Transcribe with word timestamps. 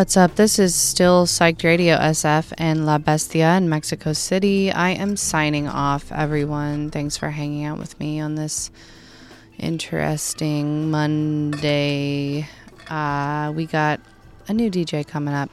What's 0.00 0.16
up? 0.16 0.36
This 0.36 0.58
is 0.58 0.74
still 0.74 1.26
Psyched 1.26 1.62
Radio 1.62 1.94
SF 1.98 2.54
and 2.56 2.86
La 2.86 2.96
Bestia 2.96 3.58
in 3.58 3.68
Mexico 3.68 4.14
City. 4.14 4.72
I 4.72 4.92
am 4.92 5.14
signing 5.14 5.68
off, 5.68 6.10
everyone. 6.10 6.90
Thanks 6.90 7.18
for 7.18 7.28
hanging 7.28 7.66
out 7.66 7.78
with 7.78 8.00
me 8.00 8.18
on 8.18 8.34
this 8.34 8.70
interesting 9.58 10.90
Monday. 10.90 12.48
Uh, 12.88 13.52
we 13.54 13.66
got 13.66 14.00
a 14.48 14.54
new 14.54 14.70
DJ 14.70 15.06
coming 15.06 15.34
up. 15.34 15.50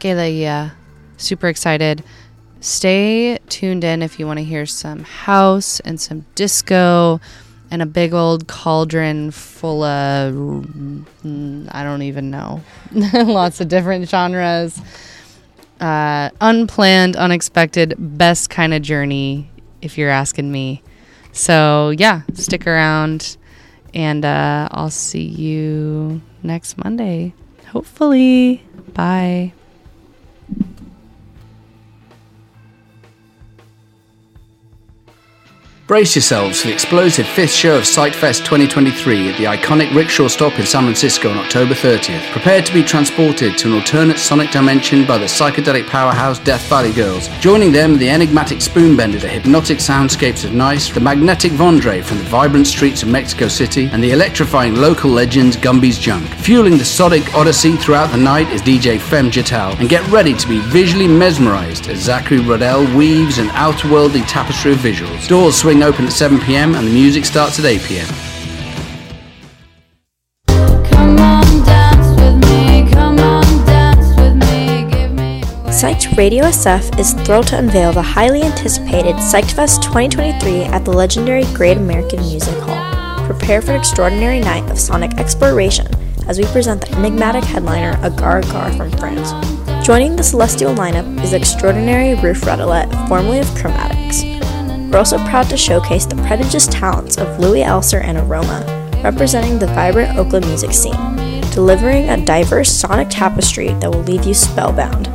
Galeia. 0.00 0.72
Super 1.16 1.46
excited. 1.46 2.02
Stay 2.58 3.38
tuned 3.48 3.84
in 3.84 4.02
if 4.02 4.18
you 4.18 4.26
want 4.26 4.40
to 4.40 4.44
hear 4.44 4.66
some 4.66 5.04
house 5.04 5.78
and 5.78 6.00
some 6.00 6.26
disco 6.34 7.20
and 7.72 7.80
a 7.80 7.86
big 7.86 8.12
old 8.12 8.46
cauldron 8.46 9.30
full 9.30 9.82
of 9.82 10.34
mm, 10.34 11.68
I 11.72 11.82
don't 11.82 12.02
even 12.02 12.30
know. 12.30 12.60
Lots 12.92 13.62
of 13.62 13.68
different 13.68 14.06
genres. 14.08 14.78
Uh, 15.80 16.28
unplanned, 16.42 17.16
unexpected, 17.16 17.94
best 17.98 18.50
kind 18.50 18.74
of 18.74 18.82
journey, 18.82 19.50
if 19.80 19.96
you're 19.96 20.10
asking 20.10 20.52
me. 20.52 20.82
So, 21.32 21.94
yeah, 21.96 22.20
stick 22.34 22.66
around 22.66 23.38
and 23.94 24.24
uh, 24.24 24.68
I'll 24.70 24.90
see 24.90 25.24
you 25.24 26.20
next 26.42 26.76
Monday. 26.76 27.32
Hopefully. 27.68 28.62
Bye. 28.92 29.54
Brace 35.88 36.14
yourselves 36.14 36.60
for 36.60 36.68
the 36.68 36.72
explosive 36.72 37.26
fifth 37.26 37.50
show 37.50 37.76
of 37.76 37.82
Psychfest 37.82 38.44
2023 38.44 39.30
at 39.30 39.36
the 39.36 39.46
iconic 39.46 39.92
Rickshaw 39.92 40.28
Stop 40.28 40.56
in 40.60 40.64
San 40.64 40.84
Francisco 40.84 41.28
on 41.28 41.38
October 41.38 41.74
30th. 41.74 42.30
Prepare 42.30 42.62
to 42.62 42.72
be 42.72 42.84
transported 42.84 43.58
to 43.58 43.66
an 43.66 43.74
alternate 43.74 44.18
sonic 44.18 44.52
dimension 44.52 45.04
by 45.04 45.18
the 45.18 45.24
psychedelic 45.24 45.88
powerhouse 45.88 46.38
Death 46.38 46.64
Valley 46.68 46.92
Girls. 46.92 47.26
Joining 47.40 47.72
them, 47.72 47.98
the 47.98 48.08
enigmatic 48.08 48.58
Spoonbender, 48.58 49.20
the 49.20 49.28
hypnotic 49.28 49.78
soundscapes 49.78 50.44
of 50.44 50.52
Nice, 50.52 50.88
the 50.88 51.00
magnetic 51.00 51.50
Vondre 51.50 52.04
from 52.04 52.18
the 52.18 52.24
vibrant 52.24 52.68
streets 52.68 53.02
of 53.02 53.08
Mexico 53.08 53.48
City, 53.48 53.86
and 53.92 54.04
the 54.04 54.12
electrifying 54.12 54.76
local 54.76 55.10
legends 55.10 55.56
Gumby's 55.56 55.98
Junk. 55.98 56.28
Fueling 56.36 56.78
the 56.78 56.84
sonic 56.84 57.34
odyssey 57.34 57.76
throughout 57.76 58.12
the 58.12 58.18
night 58.18 58.48
is 58.50 58.62
DJ 58.62 59.00
Fem 59.00 59.32
Jatal, 59.32 59.76
and 59.80 59.88
get 59.88 60.08
ready 60.12 60.32
to 60.32 60.46
be 60.46 60.60
visually 60.60 61.08
mesmerized 61.08 61.88
as 61.88 61.98
Zachary 61.98 62.38
Rodell 62.38 62.94
weaves 62.94 63.38
an 63.38 63.48
outerworldly 63.48 64.24
tapestry 64.28 64.74
of 64.74 64.78
visuals. 64.78 65.26
Doors 65.26 65.56
swing 65.56 65.71
open 65.80 66.06
at 66.06 66.12
7 66.12 66.40
pm 66.40 66.74
and 66.74 66.88
the 66.88 66.92
music 66.92 67.24
starts 67.24 67.60
at 67.60 67.64
8 67.64 67.80
pm. 67.82 68.08
Psyched 75.82 76.16
Radio 76.16 76.44
SF 76.44 76.98
is 76.98 77.12
thrilled 77.12 77.46
to 77.48 77.58
unveil 77.58 77.92
the 77.92 78.02
highly 78.02 78.42
anticipated 78.42 79.14
Psychfest 79.16 79.82
2023 79.82 80.64
at 80.64 80.84
the 80.84 80.92
legendary 80.92 81.44
Great 81.54 81.76
American 81.76 82.20
Music 82.20 82.56
Hall. 82.58 83.26
Prepare 83.26 83.62
for 83.62 83.70
an 83.70 83.78
extraordinary 83.78 84.40
night 84.40 84.68
of 84.68 84.78
sonic 84.78 85.14
exploration 85.18 85.86
as 86.28 86.38
we 86.38 86.44
present 86.46 86.80
the 86.80 86.96
enigmatic 86.96 87.44
headliner 87.44 87.98
Agar 88.04 88.38
Agar 88.38 88.72
from 88.72 88.90
France. 88.92 89.32
Joining 89.86 90.14
the 90.16 90.22
celestial 90.22 90.74
lineup 90.74 91.22
is 91.22 91.32
extraordinary 91.32 92.14
Ruth 92.20 92.42
Radelet, 92.42 93.08
formerly 93.08 93.38
of 93.38 93.46
Chromatics. 93.46 94.41
We're 94.92 94.98
also 94.98 95.16
proud 95.24 95.48
to 95.48 95.56
showcase 95.56 96.04
the 96.04 96.16
prodigious 96.16 96.66
talents 96.66 97.16
of 97.16 97.40
Louis 97.40 97.62
Elser 97.62 98.04
and 98.04 98.18
Aroma, 98.18 98.62
representing 99.02 99.58
the 99.58 99.68
vibrant 99.68 100.18
Oakland 100.18 100.46
music 100.46 100.74
scene, 100.74 101.16
delivering 101.50 102.10
a 102.10 102.22
diverse 102.22 102.70
sonic 102.70 103.08
tapestry 103.08 103.68
that 103.68 103.90
will 103.90 104.02
leave 104.02 104.26
you 104.26 104.34
spellbound. 104.34 105.08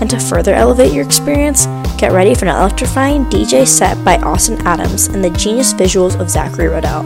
And 0.00 0.08
to 0.10 0.20
further 0.20 0.54
elevate 0.54 0.92
your 0.92 1.04
experience, 1.04 1.66
get 1.98 2.12
ready 2.12 2.32
for 2.36 2.44
an 2.44 2.54
electrifying 2.54 3.24
DJ 3.24 3.66
set 3.66 4.02
by 4.04 4.18
Austin 4.18 4.64
Adams 4.68 5.08
and 5.08 5.24
the 5.24 5.30
genius 5.30 5.74
visuals 5.74 6.18
of 6.20 6.30
Zachary 6.30 6.68
Rodell. 6.68 7.02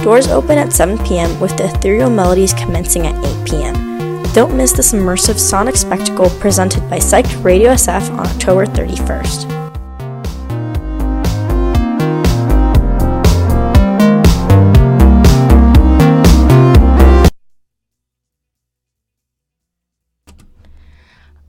Doors 0.00 0.28
open 0.28 0.58
at 0.58 0.72
7 0.72 0.96
p.m. 1.04 1.40
with 1.40 1.56
the 1.56 1.64
ethereal 1.64 2.08
melodies 2.08 2.54
commencing 2.54 3.08
at 3.08 3.24
8 3.24 3.48
p.m. 3.50 4.22
Don't 4.32 4.56
miss 4.56 4.70
this 4.70 4.92
immersive 4.92 5.40
sonic 5.40 5.74
spectacle 5.74 6.30
presented 6.38 6.88
by 6.88 6.98
Psyched 6.98 7.42
Radio 7.42 7.72
SF 7.72 8.12
on 8.12 8.20
October 8.20 8.64
31st. 8.64 9.63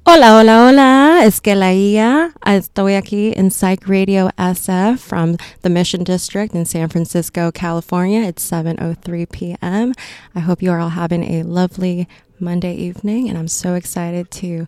Hola, 0.08 0.38
hola, 0.38 0.68
hola. 0.68 1.26
Es 1.26 1.42
que 1.42 1.56
la 1.56 1.74
IA. 1.74 2.32
Estoy 2.46 2.94
aquí 2.94 3.34
en 3.36 3.50
Psych 3.50 3.88
Radio 3.88 4.30
SF 4.38 5.00
from 5.00 5.36
the 5.64 5.70
Mission 5.70 6.04
District 6.04 6.54
in 6.54 6.64
San 6.64 6.90
Francisco, 6.90 7.52
California. 7.52 8.22
It's 8.22 8.48
7:03 8.48 9.26
p.m. 9.32 9.94
I 10.36 10.42
hope 10.42 10.62
you 10.62 10.72
are 10.72 10.80
all 10.80 10.92
having 10.92 11.24
a 11.24 11.42
lovely 11.42 12.08
Monday 12.40 12.76
evening, 12.76 13.30
and 13.30 13.36
I'm 13.36 13.48
so 13.48 13.74
excited 13.74 14.30
to 14.42 14.68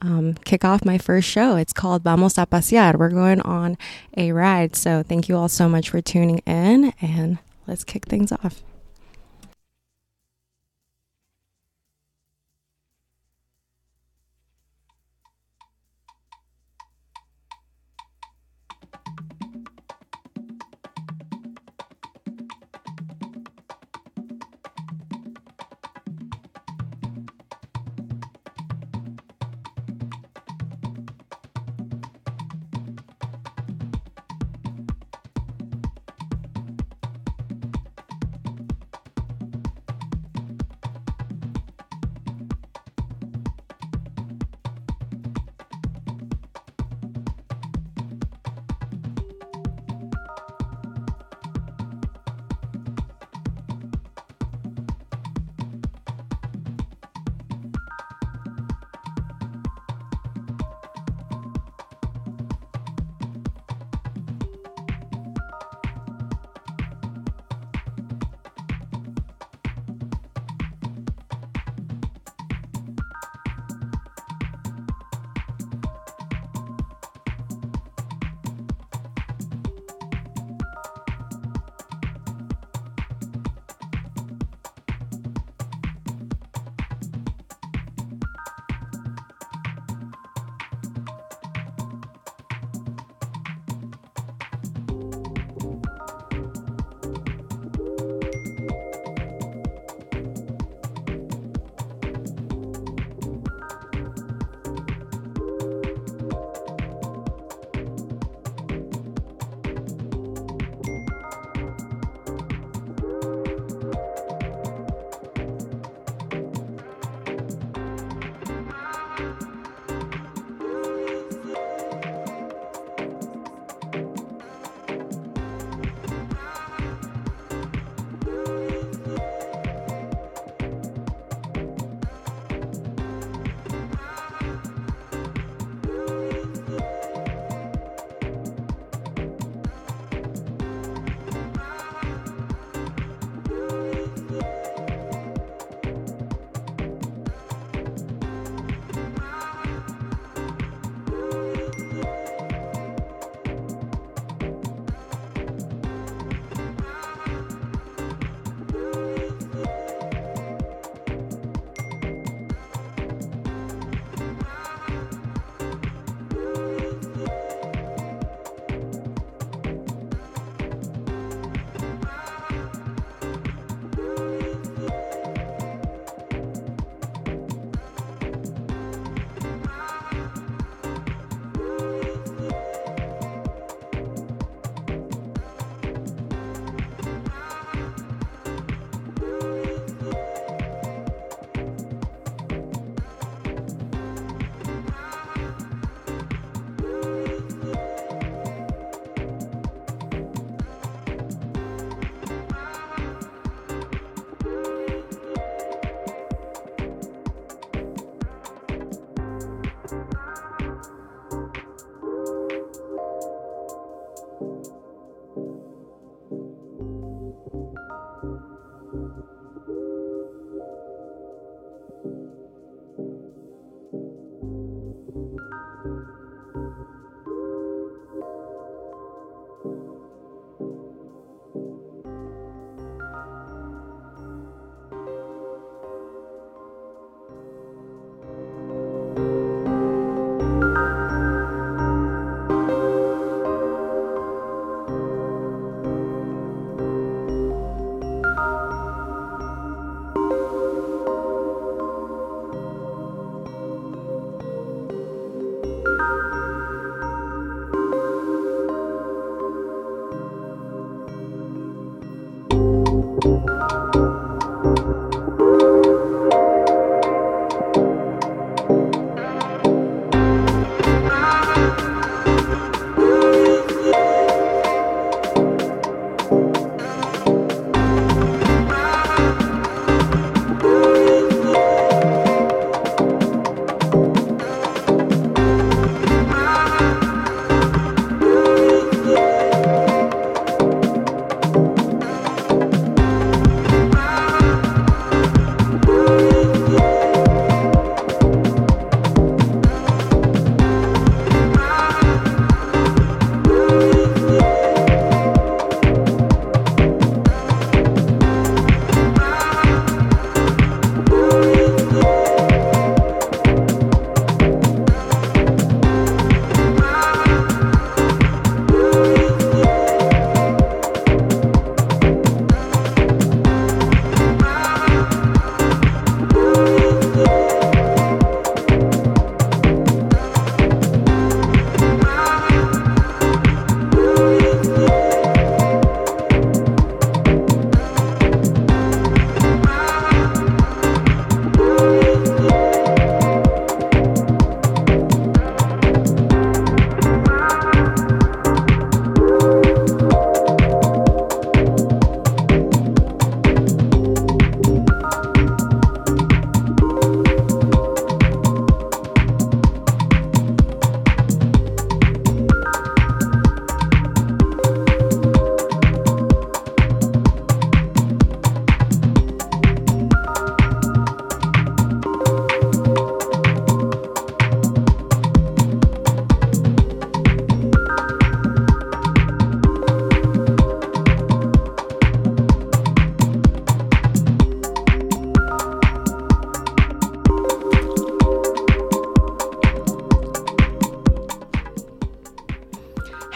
um, 0.00 0.32
kick 0.46 0.64
off 0.64 0.86
my 0.86 0.96
first 0.96 1.28
show. 1.28 1.56
It's 1.56 1.74
called 1.74 2.02
Vamos 2.02 2.38
a 2.38 2.46
Pasear. 2.46 2.98
We're 2.98 3.10
going 3.10 3.42
on 3.42 3.76
a 4.16 4.32
ride. 4.32 4.74
So 4.74 5.02
thank 5.02 5.28
you 5.28 5.36
all 5.36 5.50
so 5.50 5.68
much 5.68 5.90
for 5.90 6.00
tuning 6.00 6.38
in, 6.46 6.94
and 7.02 7.36
let's 7.66 7.84
kick 7.84 8.06
things 8.06 8.32
off. 8.32 8.62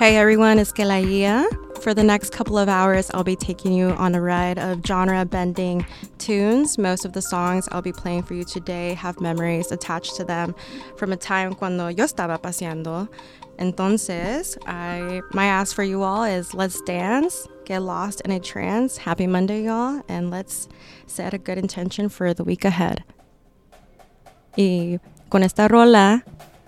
Hey 0.02 0.16
everyone, 0.16 0.58
it's 0.58 0.72
Kelaia. 0.72 1.46
For 1.80 1.94
the 1.94 2.02
next 2.02 2.32
couple 2.32 2.58
of 2.58 2.68
hours, 2.68 3.08
I'll 3.14 3.22
be 3.22 3.36
taking 3.36 3.72
you 3.72 3.90
on 3.90 4.16
a 4.16 4.20
ride 4.20 4.58
of 4.58 4.84
genre 4.84 5.24
bending 5.24 5.86
tunes. 6.18 6.76
Most 6.76 7.04
of 7.04 7.12
the 7.12 7.22
songs 7.22 7.68
I'll 7.70 7.82
be 7.82 7.92
playing 7.92 8.24
for 8.24 8.34
you 8.34 8.42
today 8.42 8.94
have 8.94 9.20
memories 9.20 9.70
attached 9.70 10.16
to 10.16 10.24
them 10.24 10.56
from 10.96 11.12
a 11.12 11.16
time 11.16 11.54
cuando 11.54 11.86
yo 11.86 12.04
estaba 12.04 12.40
paseando. 12.40 13.08
Entonces, 13.60 14.58
I, 14.66 15.22
my 15.34 15.46
ask 15.46 15.72
for 15.72 15.84
you 15.84 16.02
all 16.02 16.24
is 16.24 16.52
let's 16.52 16.80
dance, 16.80 17.46
get 17.64 17.80
lost 17.80 18.22
in 18.22 18.32
a 18.32 18.40
trance. 18.40 18.96
Happy 18.96 19.28
Monday, 19.28 19.66
y'all, 19.66 20.02
and 20.08 20.32
let's 20.32 20.68
set 21.06 21.32
a 21.32 21.38
good 21.38 21.58
intention 21.58 22.08
for 22.08 22.34
the 22.34 22.42
week 22.42 22.64
ahead. 22.64 23.04
Y 24.58 24.98
con 25.30 25.44
esta 25.44 25.68
rola 25.68 26.24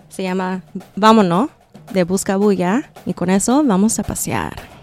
se 0.07 0.23
llama 0.23 0.63
Vámonos 0.97 1.49
de 1.93 2.03
Busca 2.03 2.37
Bulla 2.37 2.89
y 3.05 3.13
con 3.13 3.29
eso 3.29 3.63
vamos 3.63 3.99
a 3.99 4.03
pasear. 4.03 4.74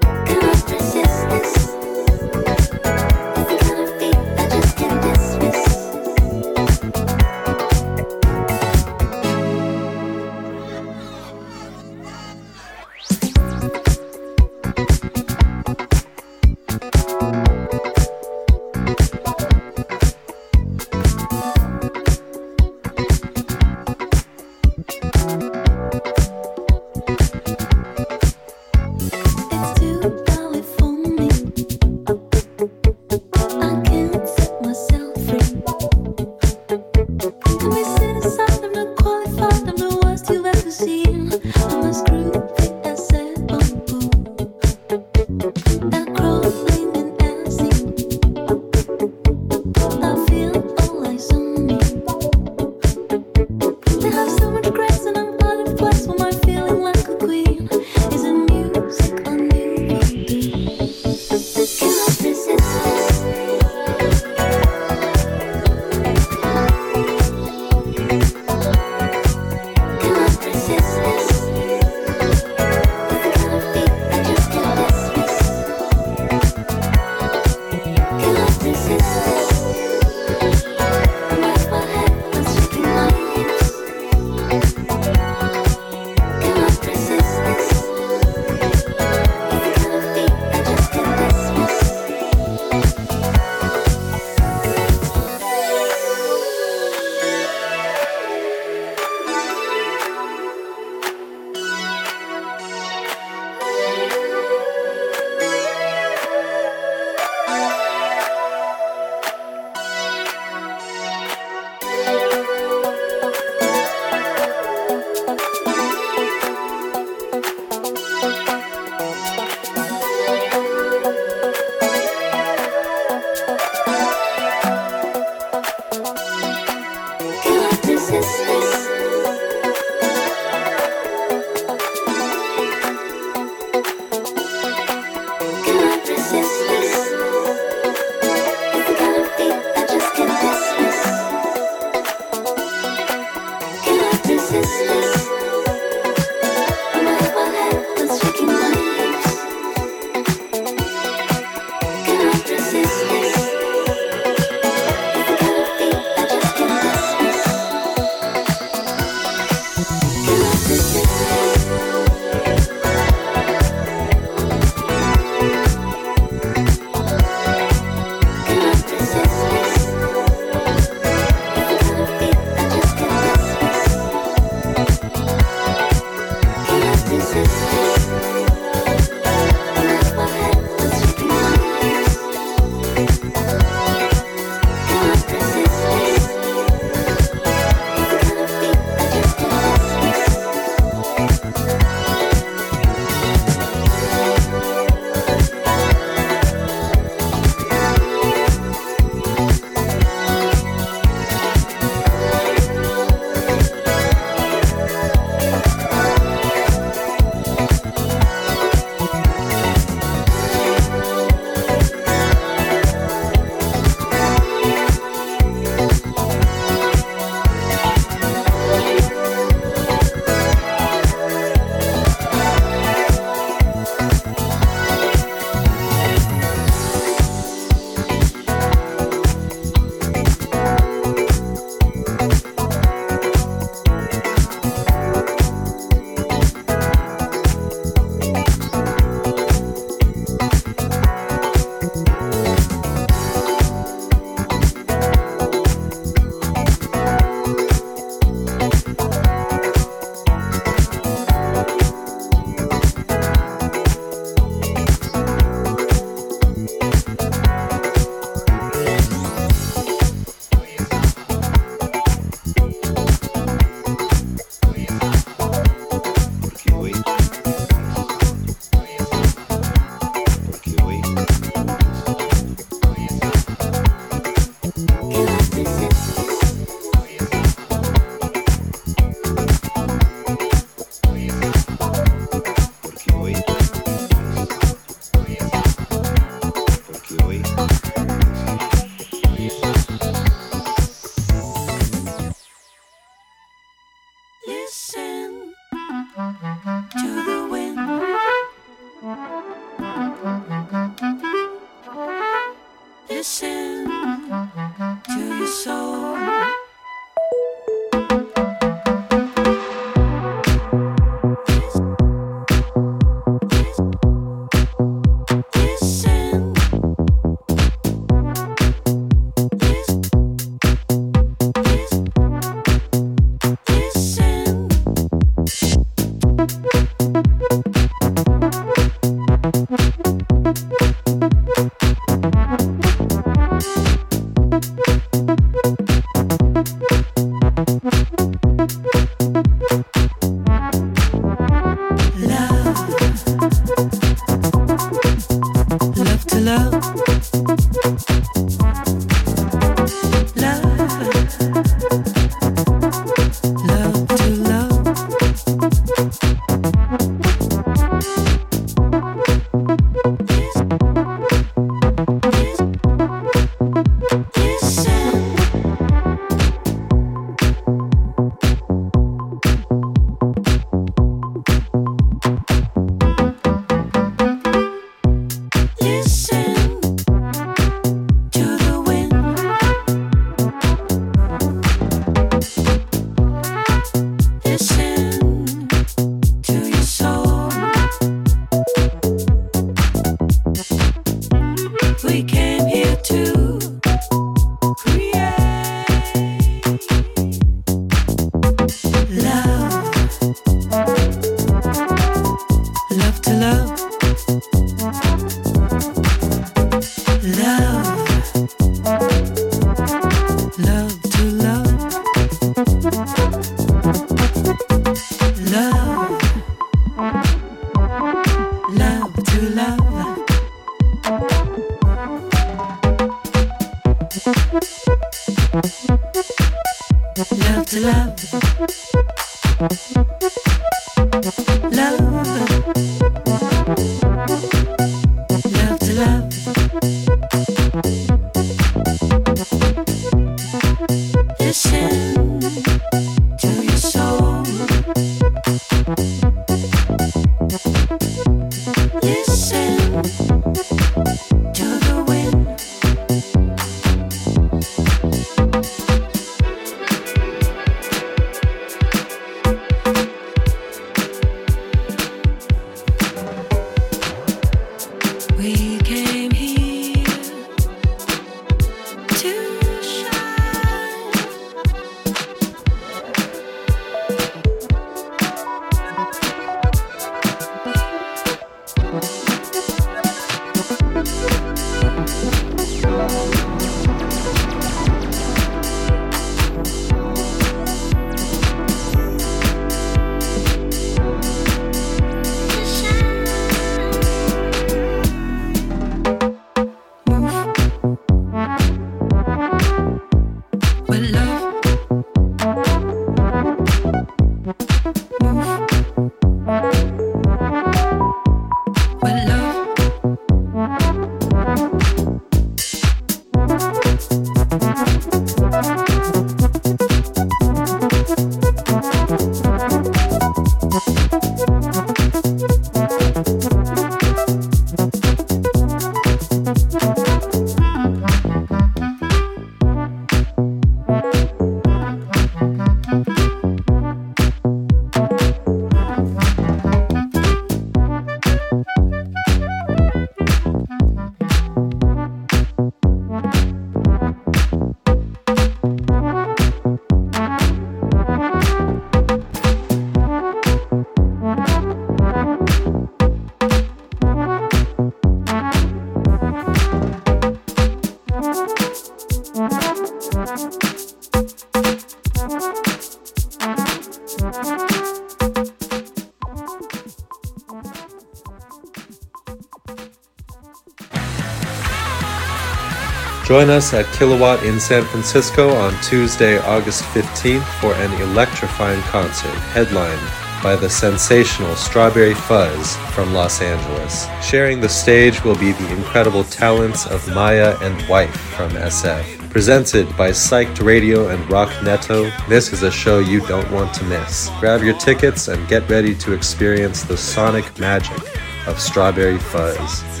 Join 573.31 573.49
us 573.49 573.73
at 573.73 573.85
Kilowatt 573.93 574.43
in 574.43 574.59
San 574.59 574.83
Francisco 574.83 575.51
on 575.51 575.73
Tuesday, 575.81 576.37
August 576.39 576.83
15th 576.83 577.45
for 577.61 577.73
an 577.75 578.01
electrifying 578.01 578.81
concert 578.81 579.33
headlined 579.53 580.01
by 580.43 580.57
the 580.57 580.69
sensational 580.69 581.55
Strawberry 581.55 582.13
Fuzz 582.13 582.75
from 582.93 583.13
Los 583.13 583.41
Angeles. 583.41 584.05
Sharing 584.21 584.59
the 584.59 584.67
stage 584.67 585.23
will 585.23 585.37
be 585.37 585.53
the 585.53 585.71
incredible 585.71 586.25
talents 586.25 586.85
of 586.87 587.07
Maya 587.15 587.55
and 587.61 587.87
Wife 587.87 588.19
from 588.35 588.51
SF. 588.51 589.29
Presented 589.29 589.87
by 589.95 590.09
Psyched 590.09 590.61
Radio 590.61 591.07
and 591.07 591.31
Rock 591.31 591.53
Neto, 591.63 592.11
this 592.27 592.51
is 592.51 592.63
a 592.63 592.71
show 592.71 592.99
you 592.99 593.25
don't 593.27 593.49
want 593.49 593.73
to 593.75 593.85
miss. 593.85 594.29
Grab 594.41 594.61
your 594.61 594.77
tickets 594.77 595.29
and 595.29 595.47
get 595.47 595.69
ready 595.69 595.95
to 595.95 596.11
experience 596.11 596.83
the 596.83 596.97
sonic 596.97 597.57
magic 597.57 597.97
of 598.45 598.59
Strawberry 598.59 599.19
Fuzz. 599.19 600.00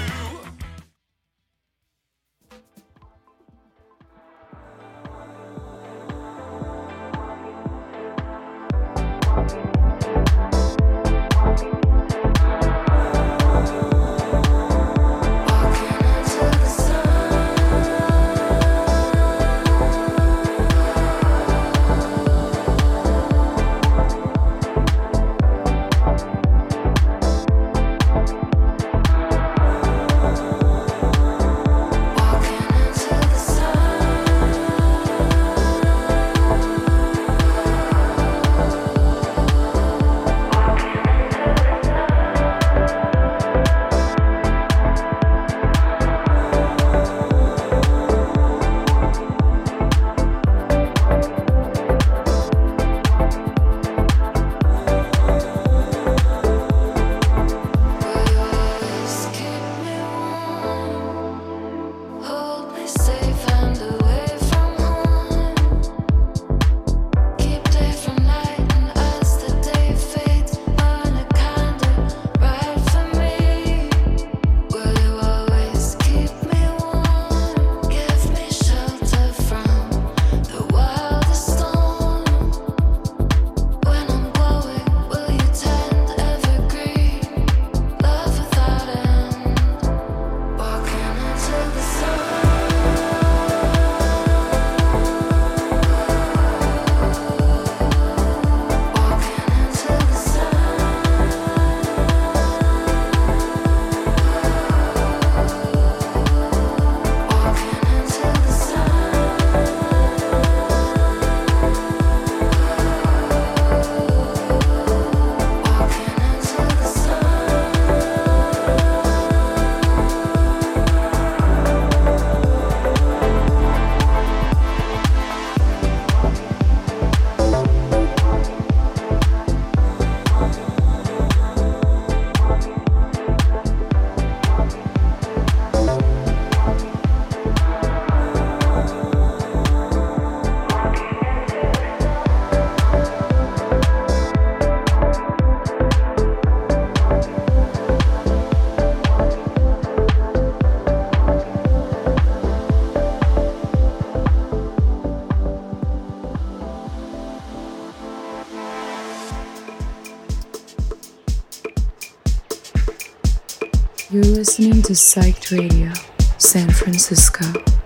Listening 164.41 164.81
to 164.81 164.93
Psyched 164.93 165.55
Radio, 165.55 165.93
San 166.39 166.67
Francisco. 166.71 167.80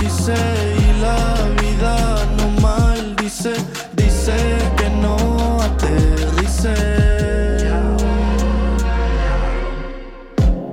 dice 0.00 0.34
y 0.78 1.00
la 1.00 1.34
vida 1.60 1.96
no 2.36 2.60
maldice, 2.60 3.52
dice 3.92 4.34
que 4.76 4.88
no 4.90 5.60
aterrice. 5.60 6.74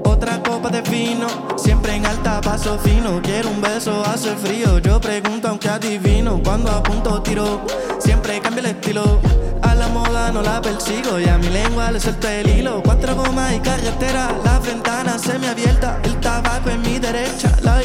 Otra 0.03 0.41
copa 0.43 0.69
de 0.69 0.81
vino, 0.81 1.27
siempre 1.57 1.95
en 1.95 2.05
alta 2.05 2.41
paso 2.41 2.77
fino. 2.79 3.21
Quiero 3.21 3.49
un 3.49 3.61
beso, 3.61 4.03
hace 4.05 4.35
frío. 4.35 4.79
Yo 4.79 4.99
pregunto 4.99 5.47
aunque 5.47 5.69
adivino, 5.69 6.41
cuando 6.43 6.71
apunto 6.71 7.21
tiro, 7.21 7.61
siempre 7.99 8.39
cambio 8.39 8.61
el 8.61 8.67
estilo. 8.71 9.19
A 9.61 9.75
la 9.75 9.87
moda 9.87 10.31
no 10.31 10.41
la 10.41 10.61
persigo 10.61 11.19
y 11.19 11.25
a 11.27 11.37
mi 11.37 11.49
lengua 11.49 11.91
le 11.91 11.99
suelto 11.99 12.27
el 12.27 12.47
hilo. 12.49 12.81
Cuatro 12.83 13.15
gomas 13.15 13.53
y 13.53 13.59
carretera, 13.59 14.29
las 14.43 14.61
ventanas 14.65 15.21
semiabiertas, 15.21 15.97
el 16.03 16.19
tabaco 16.19 16.69
en 16.69 16.81
mi 16.81 16.99
derecha, 16.99 17.51
la 17.63 17.77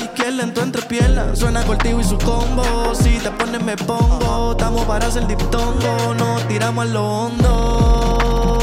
en 0.43 0.53
tu 0.53 0.61
entrepierna. 0.61 1.35
Suena 1.37 1.63
cortivo 1.65 2.01
y 2.01 2.05
su 2.05 2.19
combo. 2.19 2.95
Si 2.95 3.19
te 3.19 3.31
pones, 3.31 3.63
me 3.63 3.77
pongo. 3.77 4.53
Estamos 4.53 4.85
para 4.87 5.07
hacer 5.07 5.27
diptongo. 5.27 6.15
Nos 6.15 6.47
tiramos 6.49 6.85
a 6.85 6.89
lo 6.89 7.05
hondo. 7.05 8.62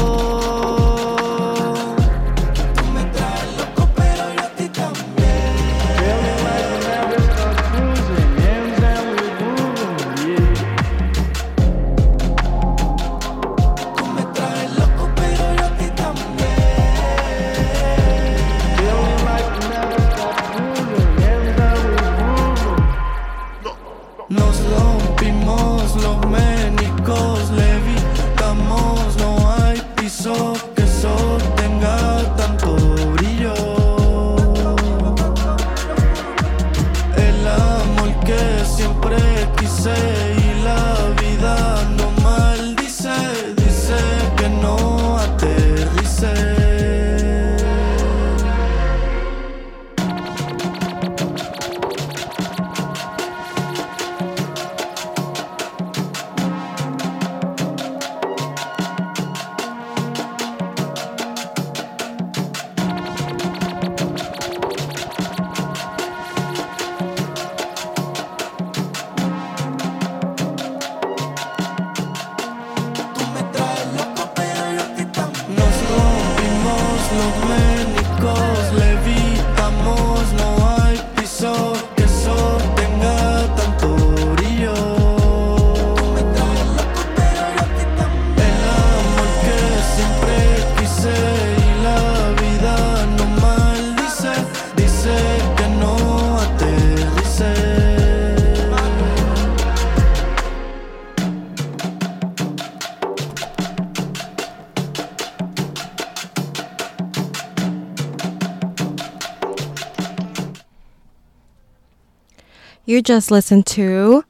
You 112.90 113.02
just 113.02 113.30
listened 113.30 113.66
to 113.78 114.24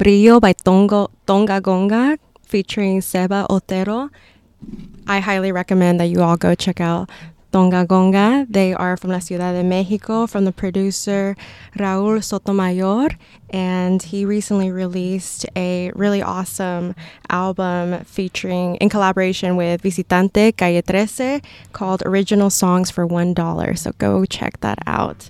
Brillo 0.00 0.40
by 0.40 0.54
Tonga 0.54 1.60
Gonga 1.60 2.18
featuring 2.42 3.02
Seba 3.02 3.46
Otero. 3.50 4.08
I 5.06 5.20
highly 5.20 5.52
recommend 5.52 6.00
that 6.00 6.06
you 6.06 6.22
all 6.22 6.38
go 6.38 6.54
check 6.54 6.80
out 6.80 7.10
Tonga 7.52 7.84
Gonga. 7.84 8.46
They 8.48 8.72
are 8.72 8.96
from 8.96 9.10
La 9.10 9.18
Ciudad 9.18 9.52
de 9.52 9.62
Mexico, 9.62 10.26
from 10.26 10.46
the 10.46 10.52
producer 10.52 11.36
Raul 11.76 12.24
Sotomayor, 12.24 13.10
and 13.50 14.02
he 14.02 14.24
recently 14.24 14.70
released 14.70 15.44
a 15.54 15.90
really 15.94 16.22
awesome 16.22 16.94
album 17.28 18.04
featuring, 18.04 18.76
in 18.76 18.88
collaboration 18.88 19.54
with 19.54 19.82
Visitante 19.82 20.56
Calle 20.56 20.80
13, 20.80 21.42
called 21.74 22.02
Original 22.06 22.48
Songs 22.48 22.90
for 22.90 23.06
$1. 23.06 23.78
So 23.78 23.92
go 23.98 24.24
check 24.24 24.60
that 24.60 24.78
out. 24.86 25.28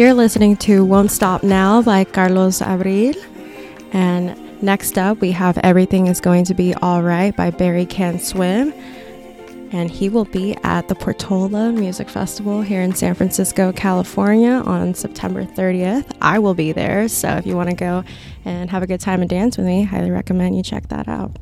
You're 0.00 0.14
listening 0.14 0.56
to 0.56 0.82
Won't 0.82 1.10
Stop 1.10 1.42
Now 1.42 1.82
by 1.82 2.04
Carlos 2.04 2.60
Abril. 2.60 3.14
And 3.92 4.62
next 4.62 4.96
up, 4.96 5.20
we 5.20 5.30
have 5.32 5.58
Everything 5.58 6.06
is 6.06 6.22
Going 6.22 6.46
to 6.46 6.54
Be 6.54 6.74
Alright 6.76 7.36
by 7.36 7.50
Barry 7.50 7.84
Can 7.84 8.18
Swim. 8.18 8.72
And 9.72 9.90
he 9.90 10.08
will 10.08 10.24
be 10.24 10.56
at 10.64 10.88
the 10.88 10.94
Portola 10.94 11.70
Music 11.70 12.08
Festival 12.08 12.62
here 12.62 12.80
in 12.80 12.94
San 12.94 13.14
Francisco, 13.14 13.72
California 13.72 14.62
on 14.64 14.94
September 14.94 15.44
30th. 15.44 16.10
I 16.22 16.38
will 16.38 16.54
be 16.54 16.72
there. 16.72 17.06
So 17.06 17.36
if 17.36 17.44
you 17.44 17.54
want 17.54 17.68
to 17.68 17.76
go 17.76 18.02
and 18.46 18.70
have 18.70 18.82
a 18.82 18.86
good 18.86 19.00
time 19.00 19.20
and 19.20 19.28
dance 19.28 19.58
with 19.58 19.66
me, 19.66 19.82
highly 19.82 20.10
recommend 20.10 20.56
you 20.56 20.62
check 20.62 20.88
that 20.88 21.08
out. 21.08 21.36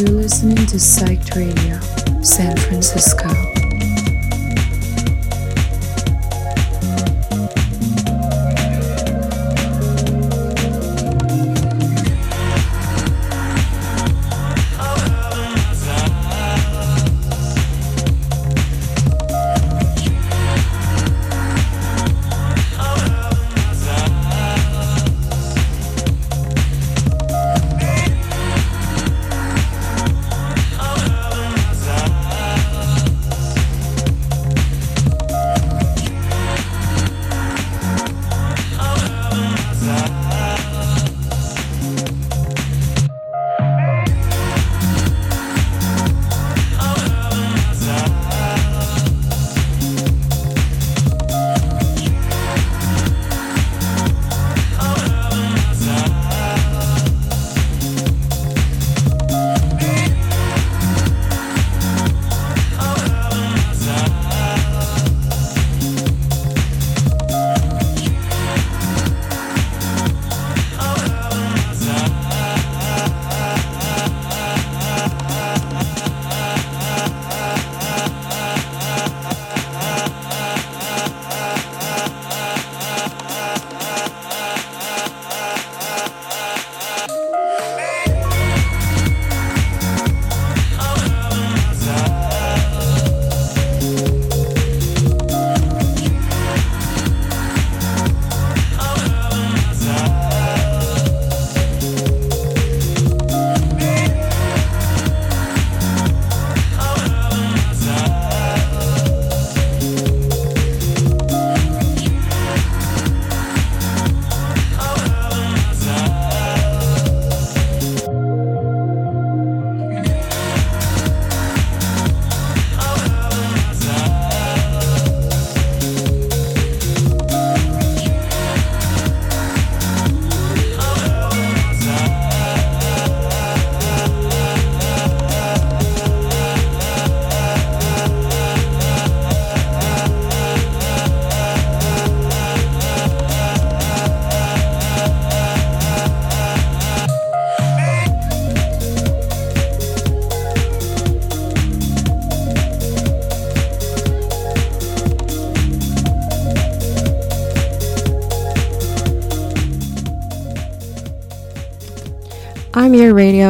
You're 0.00 0.08
listening 0.12 0.56
to 0.56 0.76
Psyched 0.76 1.36
Radio, 1.36 1.78
San 2.22 2.56
Francisco. 2.56 3.59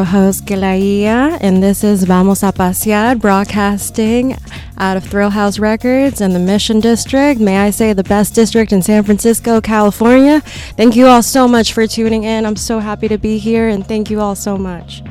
Host, 0.05 0.47
Gelaia, 0.47 1.39
and 1.41 1.63
this 1.63 1.83
is 1.83 2.05
Vamos 2.05 2.43
a 2.43 2.53
Pasear, 2.53 3.19
broadcasting 3.19 4.37
out 4.79 4.97
of 4.97 5.05
Thrill 5.05 5.31
House 5.31 5.59
Records 5.59 6.21
in 6.21 6.33
the 6.33 6.39
Mission 6.39 6.81
District. 6.81 7.41
May 7.41 7.59
I 7.59 7.71
say 7.71 7.93
the 7.93 8.05
best 8.05 8.35
district 8.35 8.73
in 8.73 8.83
San 8.83 9.03
Francisco, 9.05 9.61
California? 9.61 10.41
Thank 10.77 10.97
you 10.97 11.07
all 11.07 11.23
so 11.23 11.47
much 11.47 11.73
for 11.73 11.87
tuning 11.87 12.25
in. 12.25 12.47
I'm 12.47 12.57
so 12.57 12.79
happy 12.79 13.09
to 13.09 13.19
be 13.19 13.39
here, 13.39 13.69
and 13.69 13.87
thank 13.87 14.11
you 14.11 14.21
all 14.21 14.35
so 14.35 14.57
much. 14.57 15.03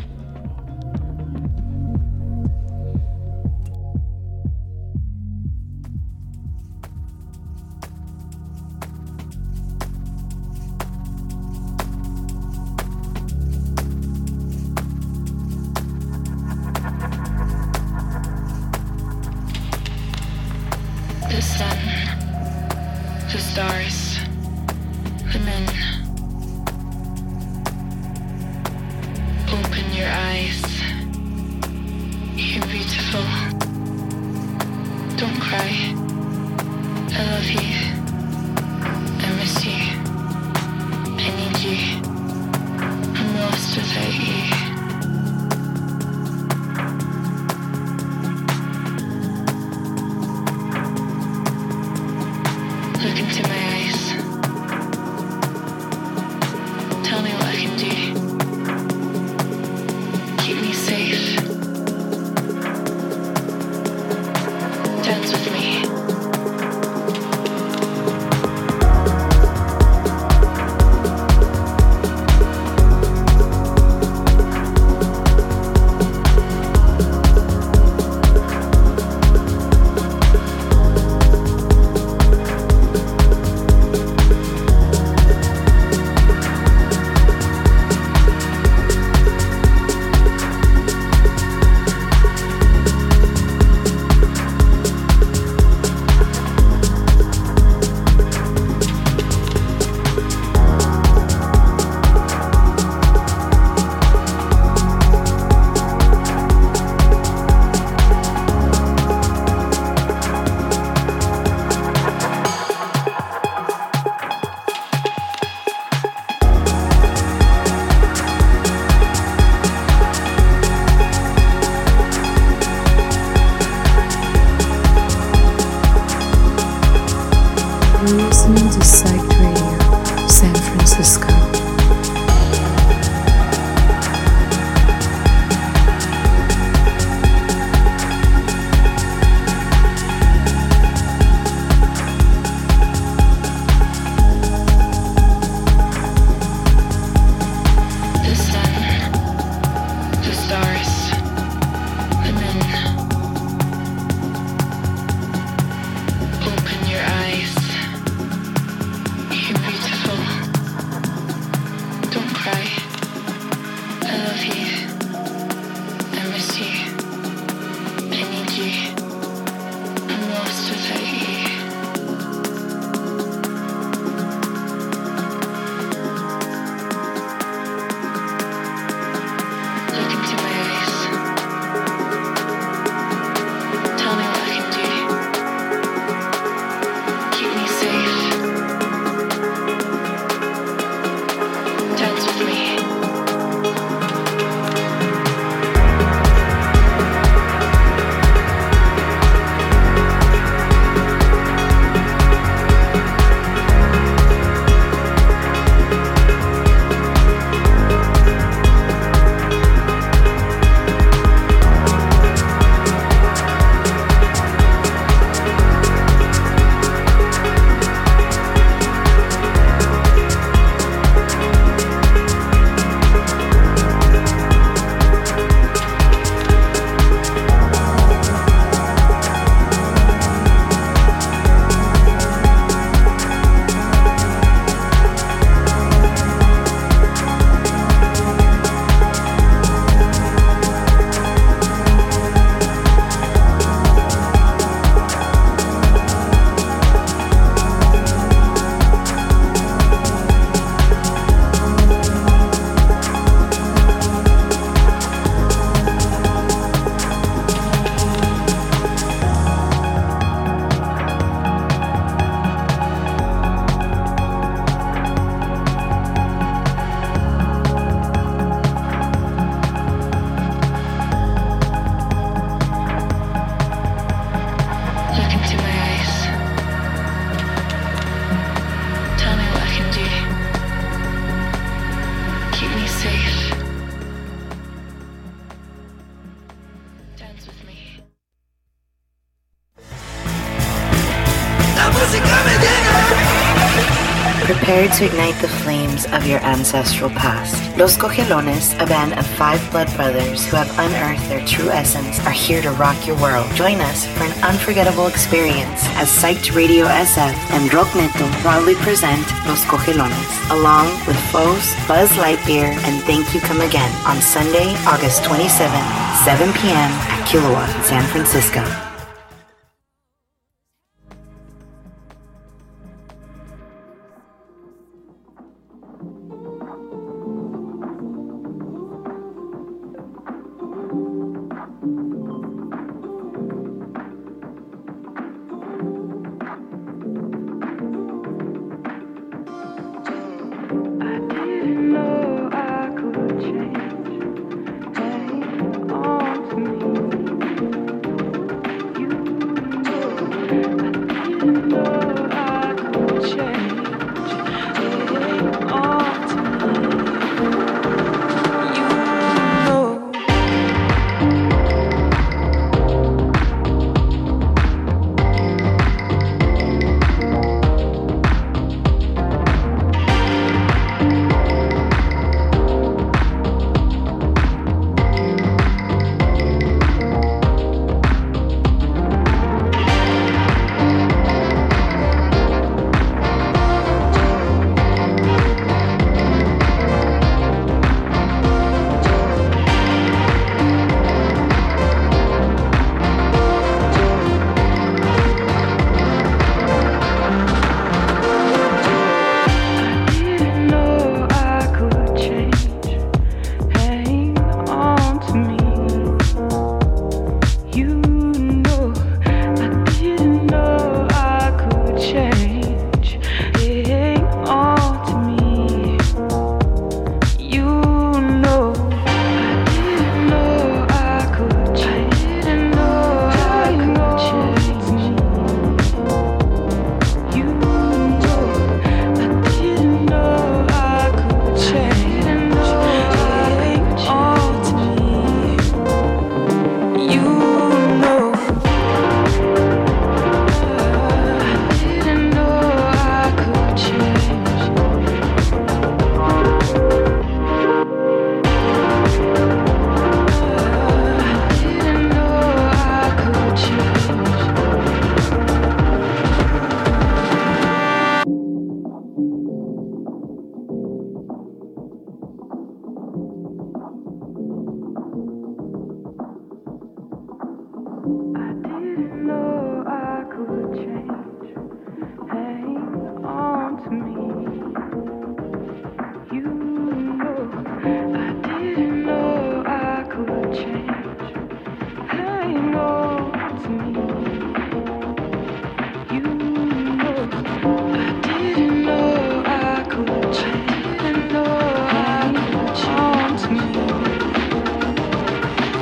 Prepare 294.79 294.97
to 294.97 295.05
ignite 295.07 295.41
the 295.41 295.47
flames 295.49 296.05
of 296.05 296.25
your 296.25 296.39
ancestral 296.39 297.09
past. 297.09 297.77
Los 297.77 297.97
Cogelones, 297.97 298.81
a 298.81 298.85
band 298.85 299.11
of 299.19 299.27
five 299.27 299.59
blood 299.71 299.93
brothers 299.97 300.45
who 300.45 300.55
have 300.55 300.71
unearthed 300.79 301.27
their 301.27 301.45
true 301.45 301.69
essence, 301.69 302.17
are 302.25 302.31
here 302.31 302.61
to 302.61 302.71
rock 302.71 302.95
your 303.05 303.19
world. 303.19 303.45
Join 303.55 303.81
us 303.81 304.07
for 304.15 304.23
an 304.23 304.31
unforgettable 304.41 305.07
experience 305.07 305.83
as 305.99 306.07
Psyched 306.07 306.55
Radio 306.55 306.85
SF 306.85 307.35
and 307.51 307.73
Rock 307.73 307.93
Neto 307.93 308.25
proudly 308.39 308.75
present 308.75 309.27
Los 309.51 309.65
Cogelones, 309.65 310.31
along 310.49 310.87
with 311.05 311.19
Foes, 311.27 311.75
Buzz 311.85 312.09
Lightyear, 312.11 312.71
and 312.87 313.03
Thank 313.03 313.35
You 313.35 313.41
Come 313.41 313.59
Again 313.59 313.91
on 314.07 314.21
Sunday, 314.21 314.73
August 314.87 315.25
27, 315.25 315.75
7 316.23 316.53
p.m. 316.53 316.91
at 317.11 317.27
Kilowatt 317.27 317.83
San 317.83 318.07
Francisco. 318.07 318.88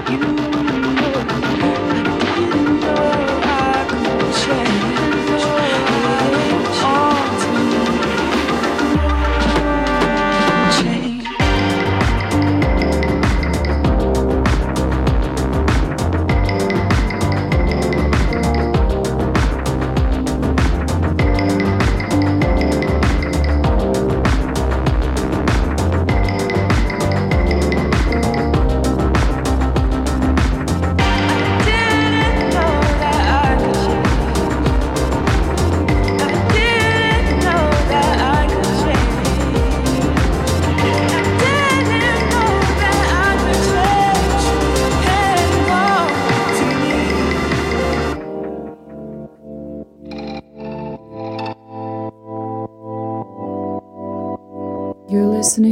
You're 0.10 0.57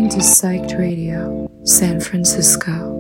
listening 0.06 0.22
to 0.22 0.68
Psyched 0.70 0.80
Radio, 0.80 1.50
San 1.64 2.00
Francisco. 2.00 2.95